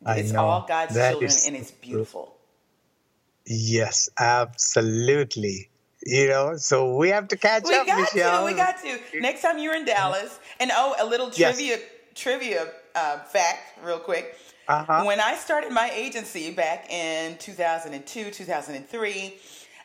I 0.04 0.18
it's 0.18 0.32
know. 0.32 0.44
all 0.44 0.66
God's 0.68 0.94
That 0.94 1.12
children 1.12 1.30
and 1.46 1.56
it's 1.56 1.70
beautiful. 1.70 2.36
Yes, 3.46 4.08
absolutely. 4.18 5.68
You 6.04 6.28
know, 6.28 6.56
so 6.56 6.96
we 6.96 7.10
have 7.10 7.28
to 7.28 7.36
catch 7.36 7.62
We 7.64 7.74
up, 7.74 7.86
got 7.86 8.12
Michelle. 8.12 8.40
to, 8.40 8.52
we 8.52 8.54
got 8.56 8.80
to. 8.82 8.98
Next 9.20 9.42
time 9.42 9.58
you're 9.58 9.74
in 9.76 9.84
Dallas, 9.84 10.38
and 10.58 10.70
oh, 10.74 10.94
a 10.98 11.06
little 11.06 11.30
Yes. 11.34 11.56
trivia 11.56 11.78
trivia 12.14 12.68
uh, 12.94 13.18
fact, 13.20 13.78
real 13.84 13.98
quick. 13.98 14.36
Uh-huh. 14.68 15.04
When 15.04 15.20
I 15.20 15.34
started 15.36 15.72
my 15.72 15.90
agency 15.94 16.50
back 16.52 16.90
in 16.92 17.36
2002, 17.38 18.30
2003, 18.30 19.34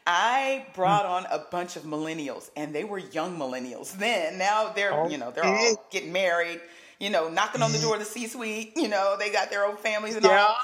I 0.05 0.65
brought 0.73 1.05
Hmm. 1.05 1.11
on 1.11 1.25
a 1.31 1.39
bunch 1.51 1.75
of 1.75 1.83
millennials, 1.83 2.49
and 2.55 2.73
they 2.73 2.83
were 2.83 2.97
young 2.99 3.37
millennials 3.37 3.91
then. 3.93 4.37
Now 4.37 4.69
they're, 4.73 5.07
you 5.09 5.17
know, 5.17 5.31
they're 5.31 5.43
all 5.45 5.87
getting 5.91 6.11
married, 6.11 6.61
you 6.99 7.09
know, 7.09 7.29
knocking 7.29 7.61
on 7.61 7.71
the 7.71 7.79
door 7.79 7.93
of 7.93 7.99
the 7.99 8.05
C-suite. 8.05 8.73
You 8.75 8.87
know, 8.87 9.15
they 9.19 9.31
got 9.31 9.49
their 9.49 9.65
own 9.65 9.77
families 9.77 10.15
and 10.15 10.25
Yeah. 10.25 10.45
all. 10.47 10.57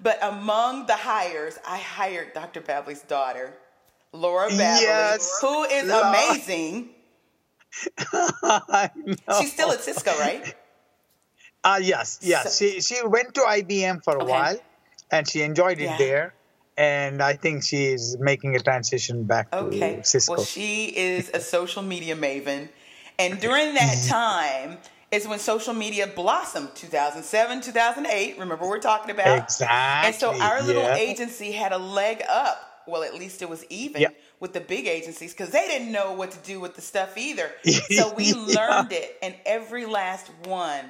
But 0.00 0.18
among 0.22 0.86
the 0.86 0.96
hires, 0.96 1.58
I 1.66 1.78
hired 1.78 2.32
Dr. 2.32 2.60
Babbili's 2.62 3.02
daughter, 3.02 3.52
Laura 4.12 4.48
Babbili, 4.48 4.58
Yes. 4.82 5.38
who 5.40 5.62
is 5.64 5.86
Laura. 5.88 6.08
amazing. 6.08 6.90
She's 9.38 9.52
still 9.52 9.70
at 9.70 9.80
Cisco, 9.82 10.10
right? 10.18 10.54
Uh, 11.62 11.78
yes, 11.82 12.18
yes. 12.22 12.42
So- 12.58 12.64
she 12.64 12.80
she 12.80 12.96
went 13.04 13.34
to 13.34 13.42
IBM 13.42 14.02
for 14.02 14.16
a 14.16 14.22
Okay. 14.22 14.30
while, 14.32 14.58
and 15.10 15.28
she 15.28 15.42
enjoyed 15.42 15.78
it 15.78 15.84
Yeah. 15.84 15.98
there. 15.98 16.34
And 16.76 17.22
I 17.22 17.34
think 17.34 17.62
she's 17.62 18.16
making 18.18 18.56
a 18.56 18.60
transition 18.60 19.24
back 19.24 19.52
Okay. 19.52 19.96
to 19.96 20.04
Cisco. 20.04 20.36
Well, 20.36 20.44
she 20.44 20.86
is 20.86 21.30
a 21.34 21.40
social 21.40 21.82
media 21.82 22.16
maven. 22.16 22.70
And 23.18 23.38
during 23.46 23.74
that 23.74 24.06
time 24.08 24.78
is 25.10 25.28
when 25.28 25.38
social 25.38 25.74
media 25.74 26.06
blossomed 26.06 26.74
2007, 26.74 27.60
2008. 27.60 28.38
Remember, 28.38 28.66
we're 28.66 28.78
talking 28.78 29.10
about? 29.10 29.38
exactly. 29.44 30.06
And 30.08 30.14
so 30.16 30.32
our 30.40 30.62
little 30.62 30.82
yeah. 30.84 30.94
agency 30.94 31.52
had 31.52 31.72
a 31.72 31.78
leg 31.78 32.22
up. 32.28 32.69
Well, 32.90 33.02
at 33.02 33.14
least 33.14 33.42
it 33.42 33.48
was 33.48 33.64
even 33.70 34.02
Yeah. 34.02 34.08
with 34.40 34.52
the 34.52 34.60
big 34.60 34.86
agencies 34.86 35.32
because 35.32 35.50
they 35.50 35.66
didn't 35.68 35.92
know 35.92 36.12
what 36.12 36.30
to 36.32 36.38
do 36.38 36.60
with 36.60 36.74
the 36.74 36.82
stuff 36.82 37.16
either. 37.16 37.52
So 37.90 38.12
we 38.14 38.32
Yeah. 38.32 38.38
learned 38.54 38.92
it. 38.92 39.16
And 39.22 39.34
every 39.46 39.86
last 39.86 40.28
one 40.44 40.84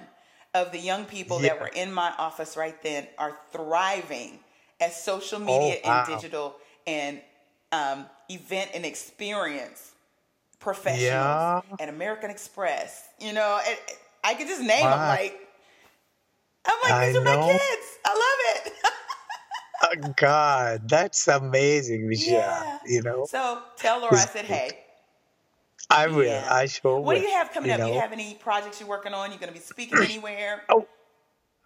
of 0.54 0.72
the 0.72 0.78
young 0.78 1.04
people 1.04 1.38
that 1.40 1.60
were 1.60 1.68
in 1.68 1.92
my 1.92 2.12
office 2.18 2.56
right 2.56 2.80
then 2.82 3.06
are 3.18 3.36
thriving 3.52 4.40
as 4.80 5.00
social 5.02 5.38
media 5.38 5.76
Oh, 5.84 5.88
wow. 5.88 5.98
and 5.98 6.06
digital 6.06 6.56
and 6.86 7.20
um, 7.72 8.06
event 8.28 8.70
and 8.74 8.84
experience 8.84 9.92
professionals 10.58 11.02
Yeah. 11.02 11.60
at 11.78 11.88
American 11.88 12.30
Express. 12.30 13.08
You 13.20 13.32
know, 13.32 13.60
and 13.66 13.78
I 14.24 14.34
could 14.34 14.48
just 14.48 14.62
name 14.62 14.84
them 14.90 15.00
like. 15.08 15.46
I'm 16.66 16.78
like, 16.90 17.06
these 17.06 17.16
I 17.16 17.20
are 17.20 17.24
my 17.24 17.36
kids. 17.52 17.86
I 18.04 18.10
love 18.10 18.66
it. 18.66 18.72
Oh, 19.79 19.79
God, 20.16 20.88
that's 20.88 21.28
amazing, 21.28 22.08
Michelle. 22.08 22.34
Yeah. 22.34 22.78
You 22.86 23.02
know, 23.02 23.26
So 23.28 23.62
tell 23.76 24.00
Laura 24.00 24.16
I 24.16 24.26
said 24.26 24.44
hey. 24.44 24.78
I 25.90 26.06
will. 26.06 26.24
Yeah. 26.24 26.46
I 26.48 26.66
sure 26.66 26.96
will. 26.96 27.04
What 27.04 27.16
do 27.16 27.22
you 27.22 27.30
have 27.30 27.50
coming 27.52 27.70
you 27.70 27.76
up? 27.76 27.80
Do 27.80 27.88
you 27.88 28.00
have 28.00 28.12
any 28.12 28.34
projects 28.34 28.80
you're 28.80 28.88
working 28.88 29.12
on? 29.12 29.30
You're 29.30 29.40
going 29.40 29.52
to 29.52 29.58
be 29.58 29.64
speaking 29.64 29.98
anywhere? 30.02 30.62
Oh, 30.68 30.86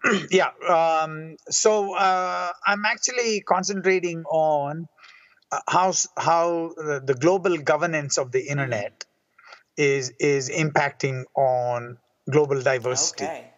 yeah. 0.31 0.49
Um, 0.67 1.35
so 1.49 1.93
uh, 1.95 2.51
I'm 2.65 2.85
actually 2.85 3.41
concentrating 3.41 4.23
on 4.23 4.87
uh, 5.51 5.59
how 5.67 5.93
how 6.17 6.73
the 6.75 7.15
global 7.19 7.57
governance 7.57 8.17
of 8.17 8.31
the 8.31 8.47
internet 8.47 9.05
is 9.77 10.11
is 10.19 10.49
impacting 10.49 11.23
on 11.35 11.97
global 12.29 12.61
diversity. 12.61 13.25
Okay. 13.25 13.51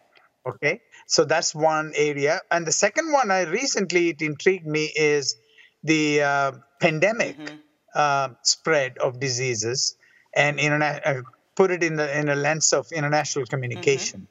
Okay, 0.46 0.80
so 1.08 1.24
that's 1.24 1.54
one 1.54 1.92
area, 1.96 2.40
and 2.52 2.66
the 2.66 2.72
second 2.72 3.12
one, 3.12 3.30
I 3.32 3.42
recently 3.44 4.10
it 4.10 4.22
intrigued 4.22 4.66
me 4.66 4.84
is 4.94 5.36
the 5.84 6.22
uh, 6.22 6.52
pandemic 6.80 7.36
Mhm. 7.38 7.58
uh, 7.94 8.28
spread 8.42 8.98
of 8.98 9.18
diseases 9.18 9.96
and 10.34 10.60
internet. 10.60 11.06
Uh, 11.06 11.22
put 11.56 11.70
it 11.72 11.82
in 11.82 11.96
the 11.96 12.06
in 12.20 12.28
a 12.28 12.36
lens 12.36 12.72
of 12.74 12.86
international 12.92 13.46
communication. 13.46 14.28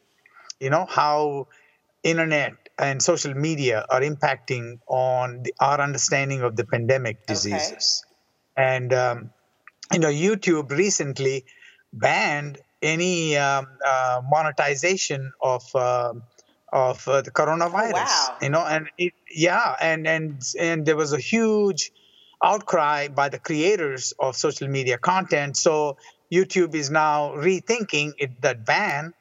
You 0.60 0.70
know 0.70 0.86
how 0.86 1.48
internet 2.04 2.54
and 2.80 3.02
social 3.02 3.34
media 3.34 3.86
are 3.90 4.02
impacting 4.02 4.80
on 4.88 5.44
the, 5.44 5.54
our 5.60 5.82
understanding 5.82 6.42
of 6.44 6.56
the 6.56 6.66
pandemic 6.66 7.26
diseases, 7.28 8.06
and 8.56 8.94
um, 8.94 9.32
you 9.94 10.00
know 10.00 10.10
YouTube 10.10 10.72
recently 10.72 11.46
banned 11.94 12.60
any 12.82 13.38
um, 13.38 13.68
uh, 13.86 14.22
monetization 14.30 15.32
of 15.42 15.64
um 15.76 16.24
of 16.72 17.08
uh, 17.08 17.22
the 17.22 17.32
coronavirus. 17.32 17.94
wow. 17.94 18.38
You 18.42 18.50
know, 18.50 18.66
and 18.66 18.90
it, 18.98 19.14
yeah, 19.32 19.76
and 19.80 20.08
and 20.08 20.42
and 20.60 20.86
there 20.86 20.96
was 20.96 21.14
a 21.14 21.20
huge 21.20 21.92
outcry 22.44 23.08
by 23.08 23.30
the 23.30 23.40
creators 23.40 24.14
of 24.20 24.36
social 24.36 24.68
media 24.68 24.98
content. 24.98 25.58
So 25.58 25.98
YouTube 26.32 26.76
is 26.76 26.90
now 26.90 27.34
rethinking 27.36 28.14
it, 28.18 28.42
that 28.42 28.66
ban. 28.66 29.14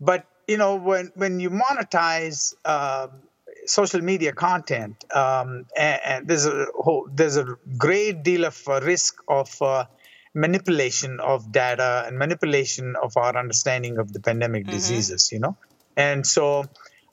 But 0.00 0.26
you 0.48 0.56
know, 0.56 0.76
when 0.76 1.12
when 1.14 1.40
you 1.40 1.50
monetize 1.50 2.54
um 2.64 3.10
social 3.66 4.00
media 4.00 4.32
content, 4.32 5.04
um, 5.14 5.66
and, 5.76 6.00
and 6.04 6.28
there's 6.28 6.46
a 6.46 6.66
whole, 6.74 7.08
there's 7.12 7.36
a 7.36 7.46
great 7.78 8.24
deal 8.24 8.44
of 8.44 8.60
uh, 8.66 8.80
risk 8.80 9.22
of 9.28 9.60
uh, 9.62 9.84
manipulation 10.34 11.20
of 11.20 11.52
data 11.52 12.04
and 12.06 12.18
manipulation 12.18 12.96
of 13.00 13.16
our 13.16 13.36
understanding 13.36 13.98
of 13.98 14.12
the 14.12 14.20
pandemic 14.20 14.66
diseases. 14.66 15.30
You 15.32 15.40
know, 15.40 15.56
and 15.96 16.26
so. 16.26 16.64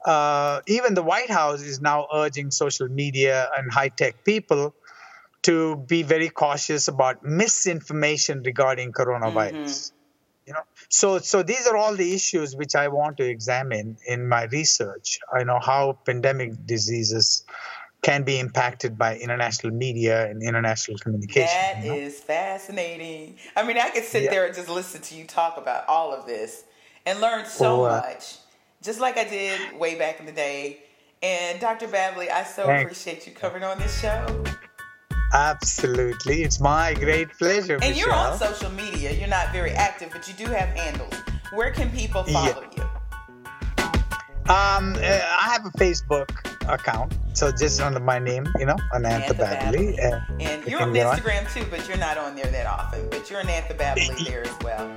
Uh, 0.05 0.61
even 0.67 0.93
the 0.93 1.03
White 1.03 1.29
House 1.29 1.61
is 1.61 1.81
now 1.81 2.07
urging 2.13 2.51
social 2.51 2.87
media 2.87 3.49
and 3.57 3.71
high 3.71 3.89
tech 3.89 4.23
people 4.23 4.73
to 5.43 5.75
be 5.75 6.03
very 6.03 6.29
cautious 6.29 6.87
about 6.87 7.23
misinformation 7.23 8.41
regarding 8.43 8.91
coronavirus. 8.91 9.91
You 10.45 10.53
know, 10.53 10.63
so 10.89 11.19
so 11.19 11.43
these 11.43 11.67
are 11.67 11.77
all 11.77 11.95
the 11.95 12.13
issues 12.13 12.55
which 12.55 12.75
I 12.75 12.87
want 12.87 13.17
to 13.17 13.23
examine 13.27 13.97
in 14.07 14.27
my 14.27 14.45
research. 14.45 15.19
I 15.31 15.43
know 15.43 15.59
how 15.61 15.99
pandemic 16.05 16.65
diseases 16.65 17.43
can 18.01 18.23
be 18.23 18.39
impacted 18.39 18.97
by 18.97 19.17
international 19.17 19.73
media 19.73 20.25
and 20.25 20.41
international 20.41 20.97
communication. 20.97 21.45
That 21.45 21.83
you 21.83 21.89
know? 21.89 21.95
is 21.97 22.19
fascinating. 22.19 23.37
I 23.55 23.63
mean, 23.63 23.77
I 23.77 23.89
could 23.89 24.05
sit 24.05 24.23
Yeah. 24.23 24.29
there 24.31 24.45
and 24.45 24.55
just 24.55 24.69
listen 24.69 25.01
to 25.01 25.15
you 25.15 25.25
talk 25.25 25.57
about 25.57 25.87
all 25.87 26.13
of 26.13 26.25
this 26.25 26.63
and 27.05 27.19
learn 27.21 27.45
so 27.45 27.81
Well, 27.81 27.85
uh, 27.85 28.01
much, 28.01 28.37
just 28.83 28.99
like 28.99 29.17
I 29.17 29.23
did 29.23 29.59
way 29.77 29.95
back 29.97 30.19
in 30.19 30.25
the 30.25 30.31
day. 30.31 30.79
And 31.21 31.59
Dr. 31.59 31.87
Babbili, 31.87 32.29
I 32.31 32.43
so 32.43 32.65
Thanks. 32.65 32.83
appreciate 32.83 33.27
you 33.27 33.33
coming 33.33 33.63
on 33.63 33.77
this 33.77 33.99
show. 34.01 34.43
Absolutely, 35.33 36.43
it's 36.43 36.59
my 36.59 36.93
great 36.95 37.29
pleasure. 37.37 37.77
And 37.83 37.95
you're 37.95 38.11
on 38.13 38.37
social 38.39 38.71
media. 38.71 39.11
You're 39.11 39.27
not 39.27 39.51
very 39.51 39.71
active, 39.71 40.09
but 40.11 40.27
you 40.27 40.33
do 40.33 40.45
have 40.45 40.69
handles. 40.69 41.13
Where 41.53 41.71
can 41.71 41.91
people 41.91 42.23
Yeah. 42.27 42.47
follow 42.53 42.65
you? 42.75 42.83
Um, 44.51 44.95
uh, 44.95 44.99
I 45.01 45.49
have 45.53 45.65
a 45.65 45.69
Facebook 45.77 46.29
account, 46.67 47.13
so 47.33 47.51
just 47.51 47.79
under 47.81 47.99
my 47.99 48.17
name, 48.17 48.47
you 48.57 48.65
know, 48.65 48.77
Anantha 48.93 49.33
Babbili. 49.37 49.95
Babbili. 49.99 50.13
Uh, 50.13 50.19
And 50.39 50.63
you 50.65 50.71
you're 50.71 50.81
on 50.81 50.93
get 50.93 51.05
on. 51.05 51.17
Instagram 51.19 51.53
too, 51.53 51.65
but 51.69 51.87
you're 51.87 51.97
not 51.97 52.17
on 52.17 52.35
there 52.35 52.47
that 52.47 52.65
often. 52.65 53.07
But 53.09 53.29
you're 53.29 53.43
Anantha 53.43 53.77
Babbili 53.77 54.25
there 54.27 54.47
as 54.47 54.55
well. 54.63 54.89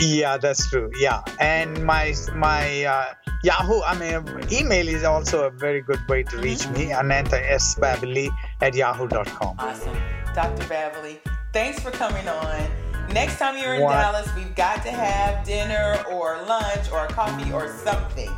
Yeah, 0.00 0.36
that's 0.38 0.68
true. 0.70 0.90
Yeah, 0.98 1.22
and 1.40 1.84
my 1.84 2.14
my 2.34 2.84
uh, 2.84 3.14
Yahoo, 3.42 3.82
I 3.82 3.98
mean, 3.98 4.24
email 4.50 4.88
is 4.88 5.04
also 5.04 5.46
a 5.46 5.50
very 5.50 5.82
good 5.82 6.00
way 6.08 6.22
to 6.24 6.38
reach 6.38 6.66
me. 6.68 6.86
Anantha 6.86 7.40
S 7.50 7.74
Babbili 7.76 8.30
at 8.60 8.74
yahoo.com. 8.74 9.56
Awesome. 9.58 9.96
Dr. 10.34 10.64
Babbili. 10.64 11.18
Thanks 11.52 11.80
for 11.80 11.90
coming 11.90 12.26
on. 12.26 12.70
Next 13.12 13.38
time 13.38 13.56
you're 13.62 13.74
in 13.74 13.82
What? 13.82 13.92
Dallas, 13.92 14.28
we've 14.34 14.54
got 14.54 14.82
to 14.82 14.90
have 14.90 15.44
dinner 15.44 16.02
or 16.10 16.42
lunch 16.48 16.90
or 16.90 17.04
a 17.04 17.08
coffee 17.08 17.52
or 17.52 17.68
something. 17.84 18.30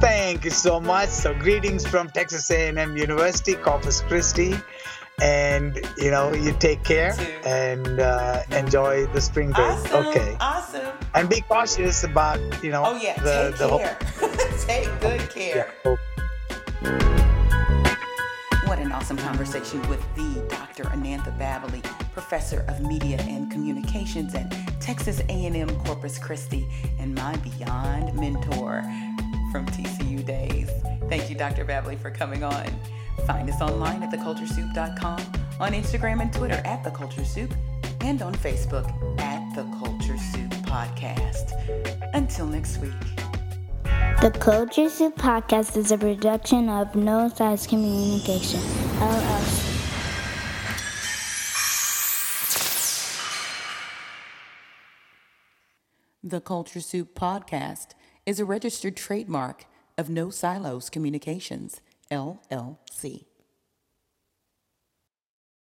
Thank 0.00 0.44
you 0.44 0.50
so 0.50 0.80
much. 0.80 1.10
So 1.10 1.32
greetings 1.32 1.86
from 1.86 2.10
Texas 2.10 2.50
A&M 2.50 2.96
University, 2.96 3.54
Corpus 3.54 4.00
Christi, 4.00 4.54
and 5.20 5.78
you 5.98 6.10
know 6.10 6.32
you 6.32 6.52
take 6.58 6.82
care 6.84 7.12
Too. 7.12 7.24
and 7.48 8.00
uh, 8.00 8.42
enjoy 8.52 9.06
the 9.06 9.20
spring 9.20 9.50
break. 9.52 9.66
Awesome. 9.66 10.06
Okay, 10.06 10.36
Awesome. 10.40 10.92
and 11.14 11.28
be 11.28 11.40
cautious 11.42 12.04
about 12.04 12.38
you 12.62 12.70
know 12.70 12.82
Oh 12.86 12.96
yeah, 12.96 13.16
the 13.22 13.50
take 13.50 13.58
the 13.58 13.68
whole- 13.68 13.78
care. 13.78 13.98
take 14.66 15.00
good 15.00 15.30
care. 15.30 15.72
Yeah. 15.84 15.96
What 18.66 18.78
an 18.78 18.90
awesome 18.92 19.18
conversation 19.18 19.86
with 19.90 20.00
the 20.14 20.40
Dr. 20.48 20.84
Anantha 20.84 21.36
Babbili, 21.38 21.82
professor 22.12 22.64
of 22.68 22.80
media 22.80 23.18
and 23.20 23.50
communications 23.50 24.34
at 24.34 24.50
Texas 24.80 25.20
A&M 25.28 25.68
Corpus 25.84 26.18
Christi 26.18 26.66
and 26.98 27.14
my 27.14 27.36
beyond 27.36 28.14
mentor 28.18 28.82
from 29.52 29.66
TCU 29.66 30.24
days. 30.24 30.70
Thank 31.10 31.28
you, 31.28 31.36
Dr. 31.36 31.66
Babbili, 31.66 31.98
for 32.00 32.10
coming 32.10 32.42
on. 32.44 32.64
Find 33.26 33.48
us 33.48 33.60
online 33.60 34.02
at 34.02 34.10
theculturesoup.com, 34.10 35.20
on 35.60 35.72
Instagram 35.72 36.20
and 36.20 36.32
Twitter 36.32 36.60
at 36.64 36.82
The 36.82 36.90
Culture 36.90 37.24
Soup, 37.24 37.52
and 38.00 38.20
on 38.22 38.34
Facebook 38.34 38.86
at 39.20 39.54
The 39.54 39.64
Culture 39.78 40.18
Soup 40.18 40.50
Podcast. 40.64 41.52
Until 42.14 42.46
next 42.46 42.78
week. 42.78 42.92
The 44.20 44.30
Culture 44.38 44.88
Soup 44.88 45.16
Podcast 45.16 45.76
is 45.76 45.90
a 45.90 45.98
production 45.98 46.68
of 46.68 46.94
No 46.94 47.28
Silos 47.28 47.66
Communication, 47.66 48.60
LLC. 48.60 49.68
The 56.24 56.40
Culture 56.40 56.80
Soup 56.80 57.12
Podcast 57.14 57.88
is 58.24 58.38
a 58.38 58.44
registered 58.44 58.96
trademark 58.96 59.66
of 59.98 60.08
No 60.08 60.30
Silos 60.30 60.88
Communications, 60.88 61.80
LLC 62.10 62.81
see. 63.02 63.31